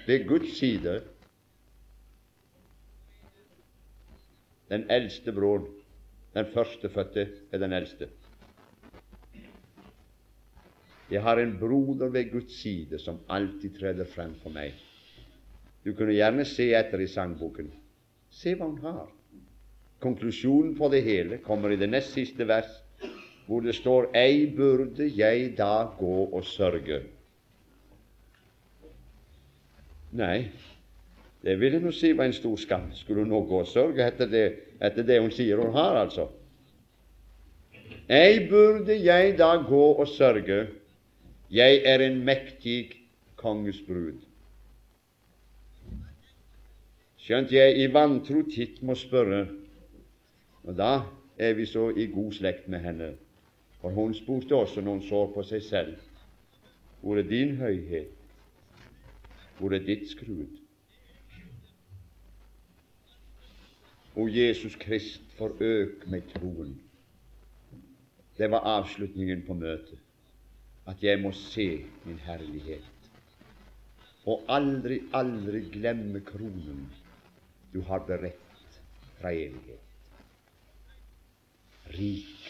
ved 0.08 0.28
Guds 0.28 0.58
side 0.58 1.02
den 4.70 4.86
eldste 4.92 5.32
broren. 5.32 5.68
Den 6.34 6.46
førstefødte 6.54 7.28
er 7.52 7.58
den 7.58 7.74
eldste. 7.74 8.10
Jeg 11.12 11.22
har 11.22 11.38
en 11.38 11.58
broder 11.60 12.10
ved 12.10 12.32
Guds 12.32 12.62
side 12.62 13.00
som 13.00 13.20
alltid 13.30 13.80
treder 13.80 14.06
frem 14.16 14.34
for 14.42 14.50
meg. 14.50 14.74
Du 15.86 15.94
kunne 15.94 16.16
gjerne 16.18 16.46
se 16.50 16.72
etter 16.74 17.00
i 17.00 17.08
sangboken. 17.08 17.70
Se 18.34 18.56
hva 18.58 18.66
hun 18.66 18.82
har. 18.82 19.12
Konklusjonen 20.02 20.74
på 20.78 20.90
det 20.92 21.04
hele 21.06 21.38
kommer 21.46 21.72
i 21.72 21.78
det 21.80 21.90
nest 21.90 22.18
siste 22.18 22.48
vers, 22.48 22.72
hvor 23.46 23.62
det 23.62 23.76
står 23.78 24.10
Ei 24.18 24.48
burde 24.58 25.06
jeg 25.14 25.54
da 25.58 25.86
gå 26.00 26.16
og 26.26 26.44
sørge. 26.46 27.04
Nei, 30.16 30.50
det 31.46 31.60
vil 31.62 31.76
jeg 31.78 31.84
nå 31.84 31.92
si 31.94 32.10
var 32.18 32.26
en 32.26 32.34
stor 32.34 32.56
skam. 32.58 32.88
Skulle 32.98 33.22
hun 33.22 33.30
nå 33.30 33.44
gå 33.46 33.60
og 33.62 33.70
sørge 33.70 34.02
etter 34.02 34.30
det, 34.30 34.46
etter 34.82 35.06
det 35.06 35.20
hun 35.22 35.34
sier 35.34 35.62
hun 35.62 35.76
har, 35.78 36.00
altså? 36.02 36.26
Ei 38.10 38.40
burde 38.50 38.96
jeg 38.98 39.36
da 39.38 39.52
gå 39.62 39.84
og 39.94 40.08
sørge, 40.10 40.68
jeg 41.54 41.84
er 41.86 42.02
en 42.02 42.18
mektig 42.26 42.96
konges 43.38 43.78
brud. 43.86 44.18
Skjønt 47.22 47.54
jeg 47.54 47.78
i 47.82 47.86
vantro 47.94 48.42
titt 48.50 48.82
må 48.86 48.98
spørre, 48.98 49.46
og 50.66 50.74
da 50.78 50.92
er 51.38 51.54
vi 51.58 51.70
så 51.70 51.92
i 51.94 52.10
god 52.10 52.34
slekt 52.34 52.68
med 52.70 52.86
henne, 52.86 53.14
for 53.82 53.94
hun 53.94 54.14
spurte 54.18 54.58
også 54.58 54.82
når 54.82 54.98
hun 54.98 55.08
så 55.08 55.24
på 55.34 55.46
seg 55.46 55.66
selv, 55.66 55.96
hvor 57.02 57.22
er 57.22 57.30
din 57.30 57.58
høyhet, 57.62 58.14
hvor 59.60 59.74
er 59.74 59.86
ditt 59.86 60.10
skrud? 60.10 60.65
O 64.16 64.28
Jesus 64.28 64.76
Krist, 64.80 65.22
forøk 65.36 66.06
meg 66.08 66.28
troen. 66.32 66.76
Det 68.38 68.48
var 68.52 68.64
avslutningen 68.78 69.44
på 69.48 69.54
møtet. 69.54 70.00
At 70.88 71.04
jeg 71.04 71.20
må 71.20 71.32
se 71.36 71.86
min 72.06 72.20
herlighet. 72.24 73.10
Og 74.26 74.46
aldri, 74.50 75.02
aldri 75.14 75.66
glemme 75.74 76.22
kronen 76.26 76.86
du 77.74 77.82
har 77.90 78.06
beredt 78.08 78.80
fra 79.20 79.34
evighet. 79.34 79.82
Rik, 81.98 82.48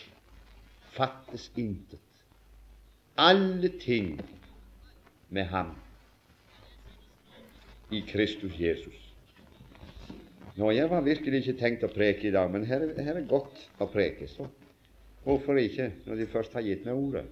fattes 0.96 1.50
intet. 1.58 2.00
Alle 3.18 3.72
ting 3.80 4.20
med 5.30 5.44
ham 5.44 5.74
i 7.92 8.04
Kristus 8.08 8.60
Jesus. 8.60 9.05
Nå, 10.56 10.72
Jeg 10.72 10.90
var 10.90 11.02
virkelig 11.04 11.42
ikke 11.42 11.60
tenkt 11.60 11.84
å 11.84 11.92
preke 11.92 12.30
i 12.30 12.32
dag, 12.32 12.52
men 12.52 12.64
her, 12.68 12.86
her 12.96 13.18
er 13.20 13.26
godt 13.28 13.66
å 13.84 13.90
preke. 13.92 14.28
Så 14.32 14.48
hvorfor 15.26 15.60
ikke, 15.60 15.90
når 16.06 16.22
de 16.22 16.28
først 16.32 16.56
har 16.56 16.64
gitt 16.64 16.86
meg 16.88 16.96
ordet? 16.96 17.26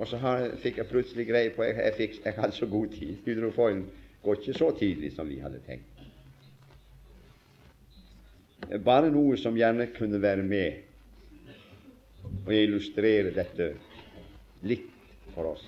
Og 0.00 0.08
så 0.10 0.18
har, 0.18 0.48
fikk 0.58 0.80
jeg 0.80 0.88
plutselig 0.90 1.26
greie 1.28 1.52
på 1.54 1.62
Jeg, 1.62 1.76
jeg, 1.78 1.94
fikk, 2.00 2.16
jeg 2.24 2.34
hadde 2.38 2.56
så 2.56 2.66
god 2.66 2.96
tid. 2.96 3.14
Hydrofoilen 3.26 3.84
går 4.24 4.40
ikke 4.40 4.58
så 4.58 4.70
tidlig 4.78 5.12
som 5.14 5.28
vi 5.30 5.38
hadde 5.44 5.62
tenkt. 5.66 5.88
Bare 8.82 9.10
noe 9.12 9.36
som 9.38 9.56
gjerne 9.58 9.86
kunne 9.94 10.22
være 10.22 10.42
med 10.46 10.88
og 12.46 12.52
illustrere 12.54 13.30
dette 13.34 13.72
litt 14.66 14.88
for 15.34 15.52
oss. 15.52 15.64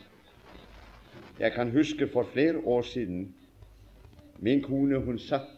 Jeg 1.39 1.53
kan 1.55 1.71
huske 1.75 2.09
for 2.11 2.27
flere 2.33 2.63
år 2.65 2.83
siden 2.87 3.27
min 4.43 4.63
kone 4.63 5.03
hun 5.03 5.19
satt 5.19 5.54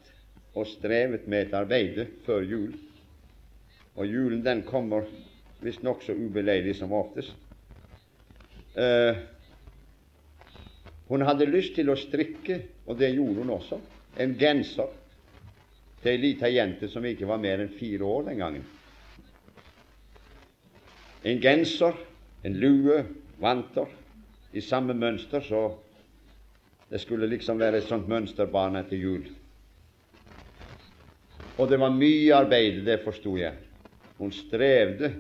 og 0.56 0.66
strevet 0.70 1.26
med 1.28 1.46
et 1.46 1.54
arbeide 1.54 2.06
før 2.26 2.44
jul. 2.48 2.74
Og 3.96 4.08
julen 4.08 4.44
den 4.44 4.62
kommer 4.64 5.04
visst 5.60 5.84
nokså 5.84 6.16
ubeleilig 6.16 6.76
som 6.76 6.92
oftest. 6.92 7.36
Uh, 8.76 9.16
hun 11.08 11.22
hadde 11.24 11.48
lyst 11.48 11.76
til 11.76 11.88
å 11.92 11.96
strikke, 11.96 12.60
og 12.86 12.98
det 12.98 13.12
gjorde 13.14 13.44
hun 13.44 13.52
også, 13.56 13.78
en 14.20 14.34
genser 14.40 14.90
til 16.02 16.12
ei 16.12 16.20
lita 16.20 16.50
jente 16.50 16.88
som 16.92 17.04
ikke 17.06 17.28
var 17.28 17.40
mer 17.42 17.62
enn 17.62 17.72
fire 17.76 18.04
år 18.04 18.26
den 18.30 18.42
gangen. 18.42 18.66
En 21.26 21.40
genser, 21.42 21.96
en 22.44 22.58
lue, 22.60 23.00
vanter 23.42 23.90
i 24.56 24.62
samme 24.64 24.94
mønster, 24.94 25.42
så 25.44 25.62
det 26.90 27.00
skulle 27.02 27.28
liksom 27.28 27.58
være 27.58 27.80
et 27.80 27.88
sånt 27.88 28.08
mønsterbarn 28.08 28.78
etter 28.78 29.00
jul. 29.00 29.24
Og 31.56 31.70
det 31.70 31.78
var 31.80 31.94
mye 31.94 32.34
arbeid, 32.36 32.82
det 32.84 32.98
forsto 33.04 33.36
jeg. 33.40 33.56
Hun 34.18 34.32
strevde, 34.32 35.12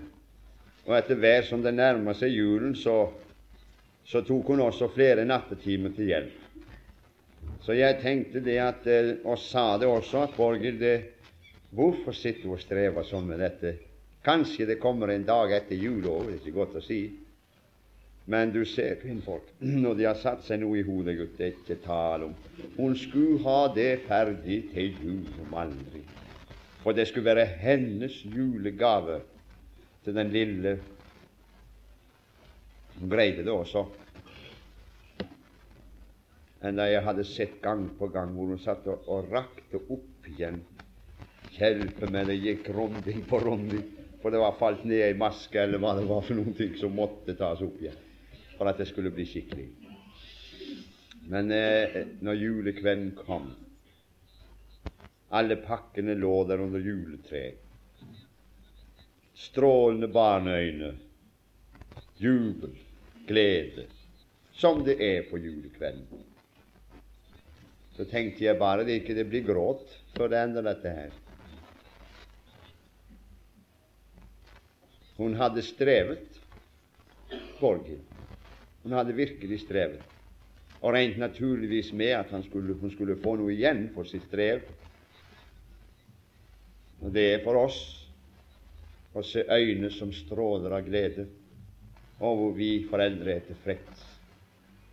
og 0.86 0.96
etter 0.98 1.18
hvert 1.20 1.48
som 1.48 1.62
det 1.64 1.72
nærma 1.74 2.12
seg 2.16 2.34
julen, 2.36 2.74
så, 2.76 3.08
så, 4.04 4.20
tok 4.24 4.52
hun 4.52 4.62
også 4.66 4.90
flere 4.92 5.24
nattetimer 5.24 5.94
til 5.96 6.12
hjelp. 6.12 6.42
Så 7.64 7.74
jeg 7.74 7.98
tenkte 8.02 8.42
det 8.44 8.58
at, 8.62 8.86
eh, 8.86 9.14
og 9.24 9.40
sa 9.42 9.74
det 9.80 9.88
også, 9.88 10.26
at 10.26 10.36
Borghild, 10.36 10.84
hvorfor 11.74 12.14
sitter 12.14 12.46
du 12.46 12.54
og 12.54 12.62
strever 12.62 13.06
sånn 13.08 13.26
med 13.26 13.40
dette? 13.42 13.72
Kanskje 14.26 14.68
det 14.68 14.80
kommer 14.82 15.10
en 15.10 15.24
dag 15.26 15.54
etter 15.56 15.78
jul 15.78 16.04
òg, 16.04 16.28
det 16.28 16.36
er 16.36 16.42
ikke 16.42 16.58
godt 16.60 16.78
å 16.78 16.84
si. 16.84 17.00
Men 18.26 18.52
du 18.52 18.64
ser 18.68 19.00
kvinnfolk, 19.00 19.48
når 19.84 19.98
de 19.98 20.06
har 20.10 20.20
satt 20.20 20.44
seg 20.44 20.60
noe 20.60 20.82
i 20.82 20.84
hodet, 20.86 21.16
gutt, 21.16 21.34
det 21.40 21.48
er 21.48 21.56
ikke 21.56 21.80
tale 21.86 22.28
om. 22.28 22.36
Hun 22.76 22.94
skulle 22.98 23.40
ha 23.46 23.72
det 23.74 23.90
ferdig 24.06 24.62
til 24.74 24.94
jul 25.00 25.26
som 25.32 25.58
aldri. 25.64 26.04
For 26.86 26.94
det 26.94 27.08
skulle 27.10 27.26
være 27.34 27.48
hennes 27.58 28.14
julegave 28.30 29.16
til 30.04 30.14
den 30.14 30.28
lille 30.30 30.76
Hun 33.00 33.10
greide 33.10 33.42
det 33.42 33.52
også. 33.52 33.82
Enda 36.64 36.86
jeg 36.88 37.02
hadde 37.02 37.24
sett 37.26 37.58
gang 37.62 37.82
på 37.98 38.06
gang 38.14 38.30
hvor 38.32 38.54
hun 38.54 38.62
satt 38.62 38.86
og, 38.86 39.02
og 39.10 39.26
rakte 39.34 39.82
opp 39.82 40.30
igjen. 40.30 40.62
Hjelpe 41.58 42.06
meg, 42.06 42.30
det 42.30 42.38
gikk 42.38 42.70
runding 42.72 43.26
på 43.28 43.42
runding, 43.42 43.82
for 44.22 44.30
det 44.32 44.40
var 44.40 44.56
falt 44.62 44.86
ned 44.86 45.02
ei 45.10 45.18
maske 45.18 45.58
eller 45.60 45.82
hva 45.82 45.92
det 45.98 46.06
var 46.08 46.22
for 46.24 46.38
noen 46.38 46.56
ting 46.56 46.78
som 46.80 46.94
måtte 46.96 47.34
tas 47.36 47.66
opp 47.66 47.82
igjen 47.82 48.00
for 48.56 48.70
at 48.70 48.78
det 48.80 48.86
skulle 48.88 49.12
bli 49.12 49.26
skikkelig. 49.28 49.68
Men 51.28 51.50
eh, 51.52 52.02
når 52.24 52.44
julekvelden 52.46 53.10
kom 53.18 53.50
Alle 55.34 55.56
pakkene 55.56 56.14
lå 56.14 56.44
der 56.48 56.60
under 56.62 56.80
juletreet. 56.80 57.62
Strålende 59.36 60.08
barneøyne, 60.08 60.94
jubel, 62.16 62.72
glede, 63.28 63.84
som 64.56 64.80
det 64.84 64.96
er 65.02 65.26
på 65.30 65.38
julekvelden. 65.38 66.22
Så 67.96 68.04
tenkte 68.08 68.44
jeg 68.44 68.58
bare 68.60 68.84
det 68.84 69.00
ikke 69.00 69.16
det 69.16 69.26
blir 69.28 69.44
gråt 69.44 69.92
før 70.16 70.32
det 70.32 70.40
ender, 70.40 70.64
dette 70.64 70.92
her. 70.92 71.12
Hun 75.16 75.36
hadde 75.36 75.64
strevet, 75.64 76.40
Borghild. 77.60 78.04
Hun 78.82 78.92
hadde 78.92 79.16
virkelig 79.16 79.60
strevet, 79.64 80.02
og 80.80 80.92
regnet 80.94 81.18
naturligvis 81.18 81.92
med 81.92 82.12
at 82.18 82.34
skulle, 82.44 82.76
hun 82.78 82.92
skulle 82.92 83.16
få 83.18 83.32
noe 83.40 83.54
igjen 83.54 83.88
for 83.94 84.06
sitt 84.06 84.28
strev. 84.28 84.60
Og 87.02 87.12
det 87.12 87.26
er 87.32 87.42
for 87.44 87.60
oss 87.60 87.80
å 89.16 89.24
se 89.24 89.44
øyne 89.48 89.90
som 89.92 90.12
stråler 90.12 90.76
av 90.76 90.86
glede, 90.86 91.26
og 92.20 92.40
hvor 92.40 92.56
vi 92.56 92.70
foreldre 92.88 93.36
er 93.36 93.44
tilfreds 93.48 94.06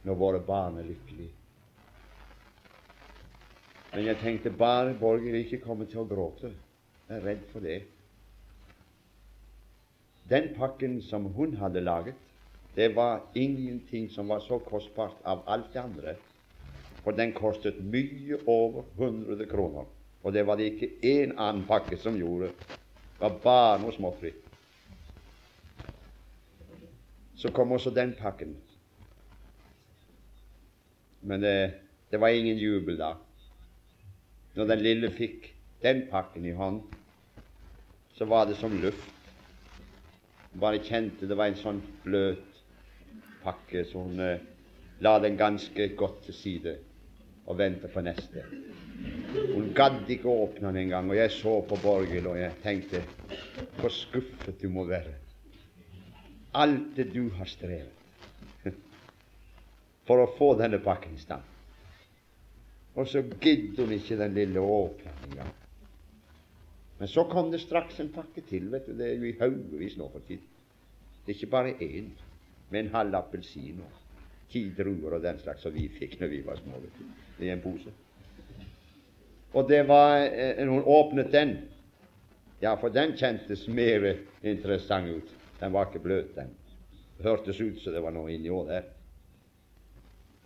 når 0.03 0.19
våre 0.19 0.43
barn 0.43 0.79
er 0.81 0.87
lykkelige. 0.87 1.31
Men 3.93 4.07
jeg 4.09 4.19
tenkte 4.23 4.51
bare 4.57 4.95
Borger 4.99 5.35
ikke 5.37 5.61
kommer 5.63 5.85
til 5.85 6.01
å 6.01 6.07
gråte. 6.09 6.49
Jeg 7.07 7.19
er 7.19 7.25
redd 7.27 7.43
for 7.51 7.63
det. 7.63 7.81
Den 10.29 10.49
pakken 10.57 10.97
som 11.05 11.27
hun 11.35 11.53
hadde 11.59 11.83
laget, 11.83 12.17
det 12.75 12.95
var 12.95 13.21
ingenting 13.37 14.07
som 14.09 14.31
var 14.33 14.41
så 14.41 14.57
kostbart 14.65 15.19
av 15.29 15.43
alt 15.47 15.69
det 15.75 15.81
andre. 15.83 16.15
For 17.03 17.13
den 17.13 17.35
kostet 17.37 17.83
mye 17.85 18.39
over 18.49 18.87
100 18.97 19.45
kroner. 19.51 19.85
Og 20.23 20.33
det 20.33 20.45
var 20.47 20.55
det 20.55 20.71
ikke 20.71 20.89
én 21.03 21.36
annen 21.36 21.65
pakke 21.67 21.97
som 21.99 22.15
gjorde. 22.15 22.53
Det 22.55 23.19
var 23.19 23.39
bare 23.43 23.79
noe 23.81 23.95
småfritt. 23.95 24.39
Så 27.36 27.51
kom 27.51 27.71
også 27.75 27.91
den 27.91 28.13
pakken. 28.15 28.55
Men 31.21 31.43
det, 31.43 31.73
det 32.12 32.19
var 32.19 32.31
ingen 32.31 32.57
jubel 32.57 32.97
da. 32.99 33.13
Når 34.55 34.69
den 34.69 34.83
lille 34.86 35.12
fikk 35.12 35.49
den 35.83 36.05
pakken 36.12 36.45
i 36.45 36.55
hånd, 36.55 36.81
så 38.15 38.25
var 38.25 38.47
det 38.47 38.55
som 38.59 38.75
luft. 38.79 39.12
Bare 40.59 40.79
kjente 40.83 41.27
det 41.27 41.36
var 41.36 41.51
en 41.51 41.59
sånn 41.59 41.81
bløt 42.03 42.59
pakke, 43.43 43.83
så 43.89 44.05
hun 44.05 44.19
eh, 44.23 44.43
la 45.03 45.17
den 45.19 45.36
ganske 45.36 45.89
godt 45.99 46.21
til 46.27 46.38
side 46.38 46.75
og 47.45 47.58
ventet 47.60 47.93
på 47.93 48.03
neste. 48.06 48.45
Hun 49.53 49.71
gadd 49.75 50.10
ikke 50.12 50.29
å 50.29 50.45
åpne 50.45 50.69
den 50.69 50.86
engang, 50.86 51.10
og 51.10 51.17
jeg 51.17 51.32
så 51.36 51.58
på 51.67 51.79
Borghild, 51.84 52.29
og 52.29 52.39
jeg 52.39 52.60
tenkte 52.63 53.01
hvor 53.79 53.91
skuffet 53.93 54.62
du 54.62 54.69
må 54.71 54.86
være. 54.88 55.17
Alt 56.53 56.93
det 56.95 57.10
du 57.15 57.27
har 57.38 57.49
strevet 57.49 57.99
for 60.08 60.21
å 60.21 60.32
få 60.38 60.53
denne 60.60 60.79
pakken 60.84 61.15
i 61.15 61.21
stand. 61.21 61.49
Og 62.93 63.08
så 63.10 63.23
gidder 63.41 63.86
hun 63.86 63.95
ikke 63.95 64.19
den 64.19 64.36
lille 64.36 64.62
åpningen 64.62 65.29
engang. 65.32 65.53
Men 66.99 67.10
så 67.10 67.23
kom 67.32 67.49
det 67.51 67.63
straks 67.63 67.99
en 67.99 68.12
pakke 68.13 68.43
til. 68.47 68.69
vet 68.71 68.86
du, 68.86 68.93
Det 68.93 69.08
er 69.08 69.15
jo 69.17 69.25
i 69.27 69.38
haugevis 69.39 69.97
nå 69.97 70.10
for 70.13 70.21
tiden. 70.27 70.45
Det 71.25 71.34
er 71.34 71.39
ikke 71.39 71.51
bare 71.51 71.73
én 71.82 72.12
med 72.69 72.79
en 72.79 72.93
halv 72.93 73.15
appelsin 73.15 73.82
og 73.82 74.03
ti 74.51 74.69
druer 74.77 75.17
og 75.17 75.23
den 75.23 75.39
slags 75.39 75.63
som 75.65 75.73
vi 75.73 75.88
fikk 75.89 76.19
når 76.19 76.27
vi 76.27 76.41
var 76.45 76.60
små, 76.62 76.79
i 77.39 77.49
en 77.49 77.61
pose. 77.61 77.91
Og 79.53 79.69
det 79.69 79.83
var 79.87 80.17
eh, 80.25 80.67
hun 80.67 80.83
åpnet 80.83 81.31
den 81.31 81.57
Ja, 82.63 82.77
for 82.79 82.89
den 82.89 83.11
kjentes 83.19 83.65
mer 83.67 84.05
interessant 84.41 85.09
ut. 85.09 85.31
Den 85.59 85.73
var 85.73 85.89
ikke 85.89 85.99
bløt, 85.99 86.29
den. 86.35 86.53
Det 87.17 87.25
hørtes 87.27 87.59
ut 87.59 87.81
som 87.81 87.91
det 87.91 88.03
var 88.03 88.13
noe 88.15 88.31
inni 88.31 88.51
òg 88.55 88.69
der. 88.69 88.85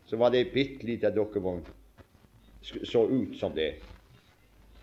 Så 0.10 0.18
var 0.18 0.34
det 0.34 0.42
ei 0.42 0.48
bitte 0.50 0.88
lita 0.88 1.12
dokkevogn. 1.14 1.62
Så 2.64 3.04
ut 3.06 3.38
som 3.38 3.54
det. 3.54 3.76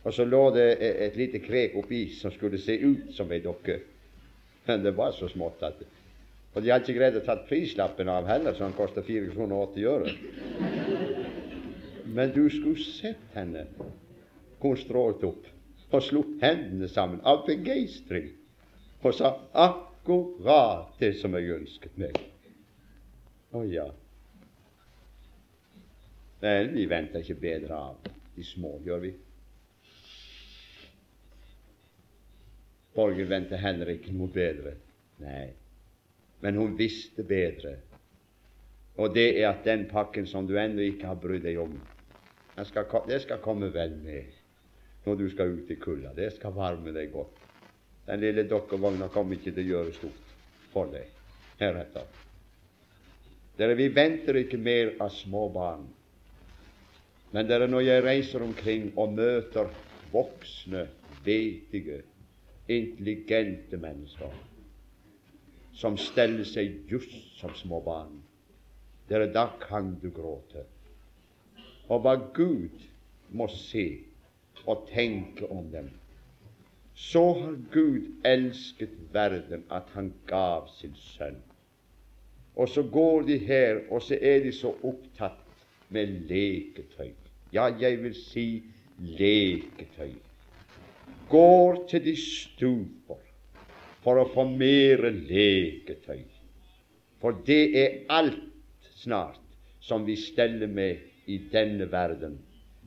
Og 0.04 0.14
så 0.14 0.24
lå 0.24 0.44
det 0.54 0.68
et 0.78 1.18
lite 1.18 1.42
krek 1.42 1.74
oppi 1.80 2.04
som 2.14 2.30
skulle 2.30 2.60
se 2.62 2.78
ut 2.78 3.10
som 3.16 3.32
ei 3.32 3.42
dokke. 3.42 3.80
Men 4.68 4.86
det 4.86 4.94
var 4.94 5.10
så 5.18 5.26
smått 5.28 5.66
at 5.66 5.82
og 6.54 6.62
de 6.62 6.70
hadde 6.70 6.86
ikke 6.86 7.00
greid 7.00 7.16
å 7.18 7.24
ta 7.26 7.34
prislappen 7.48 8.06
av 8.10 8.28
heller, 8.30 8.54
så 8.54 8.62
den 8.62 8.76
kosta 8.78 9.02
4 9.02 9.32
kroner 9.32 9.58
og 9.58 9.72
80 9.74 9.88
øre. 9.90 10.12
Men 12.14 12.33
du 12.35 12.44
skulle 12.50 12.81
sett 12.81 13.33
henne. 13.35 13.66
Hun 14.62 14.79
strålte 14.81 15.29
opp 15.29 15.50
og 15.94 16.03
slo 16.03 16.22
hendene 16.40 16.88
sammen 16.90 17.20
av 17.22 17.44
begeistring 17.46 18.33
og 19.05 19.12
sa 19.14 19.29
akkurat 19.53 20.94
det 20.98 21.12
som 21.20 21.37
jeg 21.37 21.53
ønsket 21.55 21.98
meg. 22.00 22.16
Å 23.55 23.62
ja. 23.68 23.85
Vel, 26.42 26.70
vi 26.74 26.87
venter 26.90 27.22
ikke 27.22 27.37
bedre 27.38 27.79
av 27.90 28.09
de 28.35 28.46
små, 28.46 28.72
gjør 28.83 29.05
vi? 29.05 29.12
Borger 32.96 33.31
venter 33.31 33.62
heller 33.62 33.94
ikke 33.94 34.16
noe 34.16 34.35
bedre. 34.35 34.74
Nei 35.22 35.53
men 36.44 36.57
hun 36.57 36.74
visste 36.77 37.24
bedre. 37.24 37.79
Og 39.00 39.14
det 39.14 39.31
er 39.40 39.46
at 39.48 39.64
den 39.64 39.87
pakken 39.88 40.27
som 40.29 40.44
du 40.44 40.59
ennå 40.61 40.85
ikke 40.85 41.09
har 41.09 41.16
brydd 41.16 41.46
deg 41.46 41.57
om, 41.62 41.72
skal, 42.62 42.86
det 43.08 43.20
skal, 43.24 43.40
komme 43.42 43.70
vel 43.74 43.96
med 44.02 44.30
når 45.04 45.16
du 45.18 45.24
skal 45.30 45.56
ut 45.58 45.70
i 45.70 45.76
kulda. 45.80 46.14
Det 46.16 46.30
skal 46.36 46.54
varme 46.54 46.92
deg 46.94 47.10
godt. 47.12 47.40
Den 48.06 48.20
lille 48.20 48.44
dokkevogna 48.48 49.08
kommer 49.12 49.36
ikke 49.36 49.52
til 49.52 49.64
å 49.64 49.72
gjøre 49.72 49.96
stort 49.96 50.32
for 50.72 50.92
deg 50.92 51.10
heretter. 51.60 52.06
Dere, 53.58 53.76
vi 53.78 53.88
venter 53.94 54.38
ikke 54.40 54.58
mer 54.58 54.94
av 55.02 55.12
små 55.14 55.48
barn. 55.54 55.84
Men 57.34 57.46
dere, 57.50 57.66
når 57.70 57.86
jeg 57.86 58.04
reiser 58.04 58.42
omkring 58.46 58.90
og 59.00 59.14
møter 59.16 59.70
voksne, 60.12 60.88
vetige, 61.24 62.02
intelligente 62.70 63.76
mennesker 63.76 64.34
som 65.74 65.98
steller 65.98 66.46
seg 66.48 66.86
just 66.88 67.12
som 67.40 67.52
små 67.58 67.80
barn. 67.84 68.14
Dere, 69.08 69.26
da 69.32 69.48
kan 69.60 69.96
du 70.00 70.08
gråte. 70.14 70.64
Og 71.88 72.01
hva 72.05 72.14
Gud 72.35 72.85
må 73.31 73.49
se 73.53 73.87
og 74.66 74.87
tenke 74.88 75.51
om 75.51 75.66
dem. 75.73 75.90
Så 76.94 77.25
har 77.40 77.57
Gud 77.73 78.07
elsket 78.25 78.94
verden 79.12 79.64
at 79.70 79.90
han 79.94 80.12
gav 80.27 80.68
sin 80.79 80.94
sønn. 80.94 81.40
Og 82.57 82.68
så 82.68 82.83
går 82.83 83.23
de 83.23 83.38
her, 83.38 83.81
og 83.90 84.03
så 84.03 84.18
er 84.20 84.44
de 84.44 84.53
så 84.53 84.70
opptatt 84.83 85.42
med 85.90 86.07
leketøy. 86.31 87.11
Ja, 87.53 87.66
jeg 87.81 87.99
vil 88.03 88.14
si 88.14 88.62
leketøy. 88.99 90.14
Går 91.29 91.85
til 91.90 92.05
de 92.05 92.14
stuper 92.16 93.20
for 94.05 94.20
å 94.20 94.29
få 94.31 94.47
mere 94.49 95.11
leketøy. 95.11 96.23
For 97.20 97.37
det 97.47 97.62
er 97.81 97.99
alt 98.12 98.38
snart 99.01 99.40
som 99.81 100.07
vi 100.07 100.16
steller 100.20 100.70
med 100.70 101.13
i 101.26 101.38
denne 101.52 101.90
verden. 101.92 102.38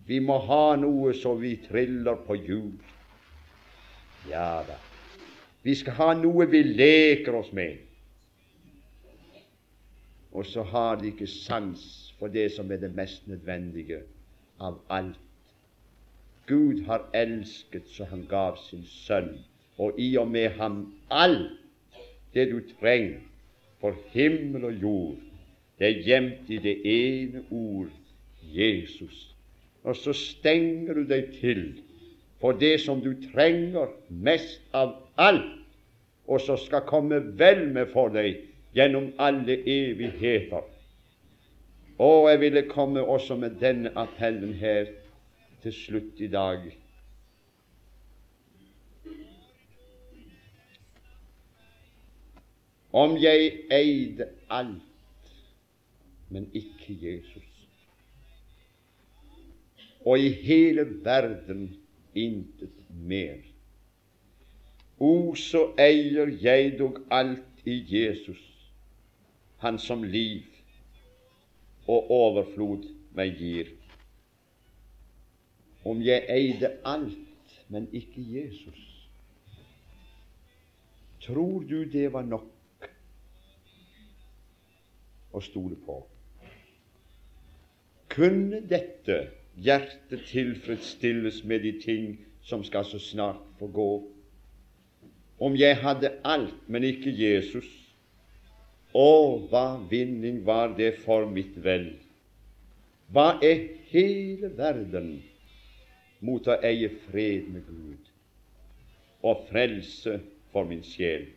Vi 0.07 0.19
må 0.19 0.37
ha 0.47 0.75
noe 0.79 1.13
så 1.17 1.33
vi 1.35 1.55
triller 1.67 2.19
på 2.27 2.37
hjul. 2.39 2.71
Ja 4.29 4.63
da. 4.67 4.77
Vi 5.63 5.75
skal 5.75 5.97
ha 5.97 6.13
noe 6.15 6.47
vi 6.47 6.63
leker 6.63 7.35
oss 7.35 7.51
med. 7.51 7.81
Og 10.31 10.45
så 10.45 10.63
har 10.63 10.99
de 11.01 11.09
ikke 11.11 11.27
sans 11.27 12.13
for 12.19 12.31
det 12.31 12.51
som 12.55 12.71
er 12.71 12.79
det 12.81 12.93
mest 12.95 13.27
nødvendige 13.27 14.03
av 14.59 14.79
alt. 14.89 15.19
Gud 16.47 16.85
har 16.87 17.09
elsket 17.13 17.89
så 17.91 18.07
han 18.07 18.23
gav 18.29 18.55
sin 18.69 18.85
sønn 18.87 19.33
og 19.77 19.99
i 19.99 20.13
og 20.17 20.29
med 20.31 20.55
ham 20.57 20.77
alt 21.11 21.97
det 22.33 22.47
du 22.51 22.61
trenger 22.79 23.19
For 23.81 23.93
himmel 24.09 24.63
og 24.65 24.81
jord, 24.81 25.17
det 25.79 25.87
er 25.87 25.99
gjemt 26.01 26.47
i 26.49 26.57
det 26.57 26.77
ene 26.89 27.43
ord 27.51 27.91
Jesus. 28.53 29.35
Og 29.83 29.95
så 29.95 30.13
stenger 30.13 30.93
du 30.93 31.03
deg 31.07 31.31
til 31.39 31.67
for 32.41 32.51
det 32.51 32.75
som 32.81 33.01
du 33.01 33.13
trenger 33.33 33.89
mest 34.09 34.61
av 34.77 34.93
alt, 35.17 35.53
og 36.27 36.41
så 36.41 36.57
skal 36.59 36.85
komme 36.85 37.21
vel 37.39 37.63
med 37.73 37.89
for 37.93 38.11
deg 38.13 38.43
gjennom 38.77 39.09
alle 39.17 39.57
evigheter. 39.63 40.65
Og 41.97 42.29
jeg 42.29 42.39
ville 42.39 42.67
komme 42.69 43.01
også 43.01 43.35
med 43.35 43.57
denne 43.61 43.93
appellen 43.97 44.53
her 44.53 44.91
til 45.63 45.73
slutt 45.73 46.21
i 46.21 46.27
dag. 46.27 46.67
Om 52.93 53.17
jeg 53.17 53.51
eide 53.71 54.29
alt, 54.49 55.33
men 56.29 56.49
ikke 56.53 56.97
Jesus, 57.01 57.46
og 60.07 60.19
i 60.19 60.29
hele 60.29 60.85
verden 61.03 61.75
intet 62.15 62.75
mer. 62.89 63.41
O, 64.99 65.35
så 65.35 65.73
eier 65.79 66.31
jeg 66.41 66.77
dog 66.79 67.01
alt 67.11 67.65
i 67.67 67.81
Jesus, 67.91 68.43
Han 69.57 69.79
som 69.79 70.03
liv 70.03 70.45
og 71.89 72.11
overflod 72.13 72.83
meg 73.17 73.39
gir. 73.39 73.71
Om 75.85 76.01
jeg 76.05 76.27
eide 76.29 76.69
alt, 76.85 77.55
men 77.67 77.87
ikke 77.91 78.21
Jesus, 78.21 78.83
tror 81.25 81.65
du 81.65 81.81
det 81.89 82.05
var 82.13 82.27
nok 82.27 82.87
å 85.33 85.41
stole 85.41 85.79
på? 85.87 85.97
Kunne 88.13 88.61
dette 88.69 89.17
hjertet 89.63 90.25
tilfredsstilles 90.29 91.43
med 91.43 91.65
de 91.65 91.73
ting 91.81 92.17
som 92.45 92.63
skal 92.63 92.85
så 92.85 92.99
snart 92.99 93.41
få 93.59 93.67
gå? 93.67 93.91
Om 95.39 95.55
jeg 95.55 95.77
hadde 95.77 96.15
alt, 96.25 96.61
men 96.67 96.85
ikke 96.87 97.13
Jesus, 97.13 97.67
å, 98.93 99.37
hva 99.49 99.77
vinning 99.89 100.41
var 100.45 100.73
det 100.77 100.95
for 101.03 101.27
mitt 101.29 101.57
vel? 101.61 101.91
Hva 103.13 103.37
er 103.45 103.67
hele 103.91 104.49
verden 104.57 105.17
mot 106.25 106.47
å 106.49 106.57
eie 106.65 106.89
fred 107.05 107.51
med 107.53 107.67
Gud 107.69 108.09
og 109.27 109.45
frelse 109.51 110.17
for 110.53 110.67
min 110.69 110.81
sjel? 110.85 111.27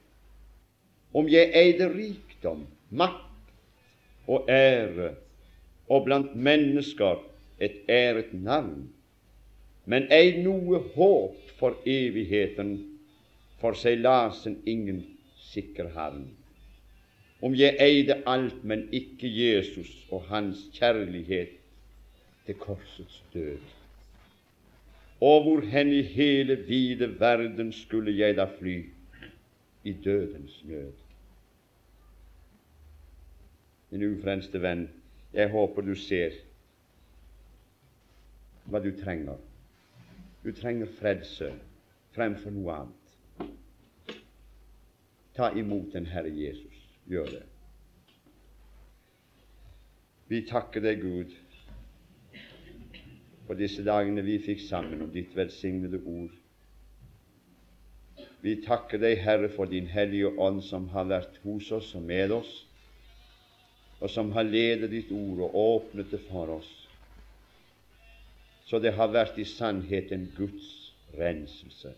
Om 1.13 1.29
jeg 1.29 1.51
eide 1.59 1.91
rikdom, 1.93 2.65
makt 2.91 3.53
og 4.31 4.49
ære, 4.51 5.15
og 5.91 6.07
blant 6.07 6.37
mennesker 6.39 7.19
et 7.61 7.81
æret 7.89 8.33
navn, 8.33 8.89
men 9.87 10.07
ei 10.13 10.43
noe 10.43 10.83
håp 10.95 11.57
for 11.59 11.77
evigheten, 11.87 12.77
for 13.61 13.77
seilasen 13.77 14.63
ingen 14.67 15.03
sikker 15.51 15.89
havn 15.97 16.29
om 17.43 17.55
jeg 17.55 17.77
eide 17.81 18.23
alt, 18.27 18.65
men 18.65 18.89
ikke 18.93 19.29
Jesus 19.29 19.91
og 20.13 20.23
hans 20.29 20.67
kjærlighet 20.77 21.49
til 22.47 22.55
korsets 22.55 23.23
død. 23.35 23.59
Og 25.21 25.43
hvor 25.43 25.61
hen 25.61 25.93
i 25.93 26.03
hele 26.03 26.57
vide 26.67 27.21
verden 27.21 27.73
skulle 27.73 28.17
jeg 28.19 28.37
da 28.37 28.45
fly 28.59 28.85
i 29.85 29.93
dødens 29.93 30.65
nød? 30.65 30.93
Min 33.91 34.05
ufrelste 34.13 34.63
venn, 34.63 34.89
jeg 35.35 35.51
håper 35.51 35.83
du 35.83 35.95
ser 35.95 36.37
hva 38.71 38.81
du 38.83 38.91
trenger. 38.97 39.39
Du 40.45 40.53
trenger 40.57 40.89
frelse 41.01 41.53
fremfor 42.15 42.55
noe 42.55 42.77
annet. 42.81 43.51
Ta 45.37 45.51
imot 45.57 45.93
den 45.95 46.09
Herre 46.11 46.33
Jesus 46.35 46.81
gjør 47.11 47.31
det. 47.37 47.45
Vi 50.31 50.45
takker 50.47 50.83
deg, 50.85 51.03
Gud, 51.03 51.33
for 53.49 53.59
disse 53.59 53.83
dagene 53.83 54.23
vi 54.23 54.37
fikk 54.39 54.61
sammen 54.63 55.03
om 55.03 55.11
ditt 55.11 55.35
velsignede 55.35 55.99
ord. 56.07 56.37
Vi 58.41 58.55
takker 58.65 59.03
deg, 59.03 59.19
Herre, 59.21 59.51
for 59.53 59.67
din 59.69 59.91
Hellige 59.91 60.31
Ånd 60.39 60.63
som 60.65 60.87
har 60.95 61.09
vært 61.11 61.41
hos 61.43 61.73
oss 61.75 61.91
og 61.99 62.07
med 62.07 62.33
oss, 62.33 62.53
og 64.01 64.09
som 64.09 64.31
har 64.33 64.47
ledet 64.47 64.93
ditt 64.95 65.11
ord 65.13 65.43
og 65.49 65.59
åpnet 65.61 66.15
det 66.15 66.23
for 66.31 66.55
oss. 66.61 66.71
Så 68.71 68.79
det 68.79 68.93
har 68.95 69.11
vært 69.11 69.39
i 69.43 69.45
sannhet 69.51 70.13
en 70.15 70.29
Guds 70.37 70.67
renselse. 71.19 71.91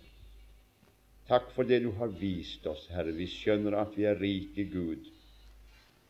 Takk 1.28 1.50
for 1.52 1.68
det 1.68 1.82
du 1.84 1.90
har 1.98 2.14
vist 2.16 2.64
oss, 2.66 2.86
Herre. 2.88 3.12
Vi 3.12 3.26
skjønner 3.28 3.76
at 3.76 3.92
vi 3.96 4.06
er 4.08 4.16
rike 4.16 4.64
Gud, 4.72 5.10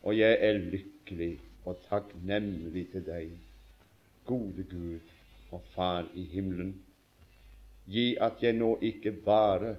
og 0.07 0.15
jeg 0.15 0.39
er 0.39 0.63
lykkelig 0.63 1.33
og 1.67 1.83
takknemlig 1.89 2.87
til 2.95 3.05
deg, 3.11 3.35
gode 4.27 4.63
Gud 4.71 5.13
og 5.51 5.67
Far 5.75 6.07
i 6.15 6.29
himmelen. 6.31 6.77
Gi 7.91 8.13
at 8.23 8.39
jeg 8.43 8.55
nå 8.55 8.77
ikke 8.87 9.17
bare 9.27 9.77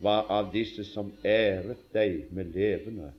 var 0.00 0.32
av 0.32 0.48
disse 0.52 0.84
som 0.88 1.12
æret 1.24 1.90
deg 1.92 2.32
med 2.32 2.56
levende, 2.56 3.12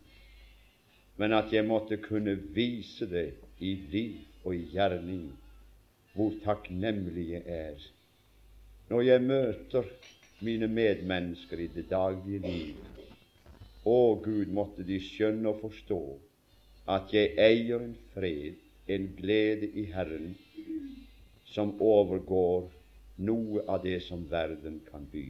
men 1.22 1.34
at 1.34 1.54
jeg 1.54 1.66
måtte 1.66 2.02
kunne 2.02 2.40
vise 2.58 3.06
det 3.06 3.30
i 3.62 3.78
liv 3.94 4.24
og 4.44 4.56
i 4.58 4.66
gjerning 4.74 5.28
hvor 6.18 6.34
takknemlig 6.44 7.30
jeg 7.36 7.44
er. 7.46 7.82
Når 8.90 9.02
jeg 9.06 9.22
møter 9.22 9.90
mine 10.40 10.68
medmennesker 10.68 11.60
i 11.60 11.68
det 11.74 11.88
daglige 11.90 12.40
liv. 12.40 12.76
Å 13.88 14.00
Gud, 14.24 14.50
måtte 14.54 14.86
de 14.86 15.00
skjønne 15.02 15.50
og 15.50 15.62
forstå 15.64 16.02
at 16.94 17.14
jeg 17.16 17.34
eier 17.42 17.84
en 17.84 17.96
fred, 18.14 18.60
en 18.88 19.08
glede 19.18 19.70
i 19.80 19.86
Herren, 19.92 20.36
som 21.48 21.74
overgår 21.84 22.68
noe 23.28 23.64
av 23.68 23.82
det 23.84 24.00
som 24.06 24.26
verden 24.30 24.82
kan 24.92 25.08
by. 25.12 25.26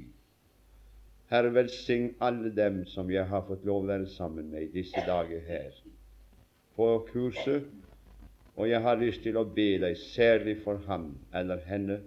Herre, 1.31 1.51
velsign 1.55 2.11
alle 2.23 2.51
dem 2.55 2.83
som 2.89 3.09
jeg 3.11 3.27
har 3.29 3.45
fått 3.47 3.65
lov 3.67 3.85
å 3.85 3.91
være 3.91 4.09
sammen 4.15 4.51
med 4.51 4.67
i 4.67 4.73
disse 4.79 5.03
dager 5.07 5.43
her 5.47 5.71
på 6.77 6.87
kurset, 7.11 7.67
og 8.57 8.69
jeg 8.69 8.81
har 8.81 8.97
lyst 8.97 9.21
til 9.21 9.37
å 9.37 9.45
be 9.45 9.75
deg 9.81 9.97
særlig 10.01 10.57
for 10.63 10.81
ham 10.89 11.11
eller 11.35 11.61
henne 11.69 11.99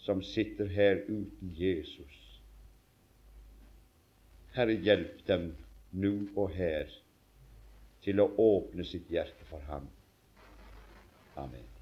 som 0.00 0.22
sitter 0.24 0.70
her 0.72 1.02
uten 1.08 1.52
Jesus. 1.58 2.14
Herre, 4.56 4.78
hjelp 4.80 5.20
dem 5.28 5.50
nå 5.92 6.14
og 6.36 6.54
her 6.56 6.88
til 8.04 8.24
å 8.24 8.30
åpne 8.40 8.86
sitt 8.88 9.10
hjerte 9.12 9.44
for 9.50 9.60
ham. 9.68 9.90
Amen. 11.36 11.77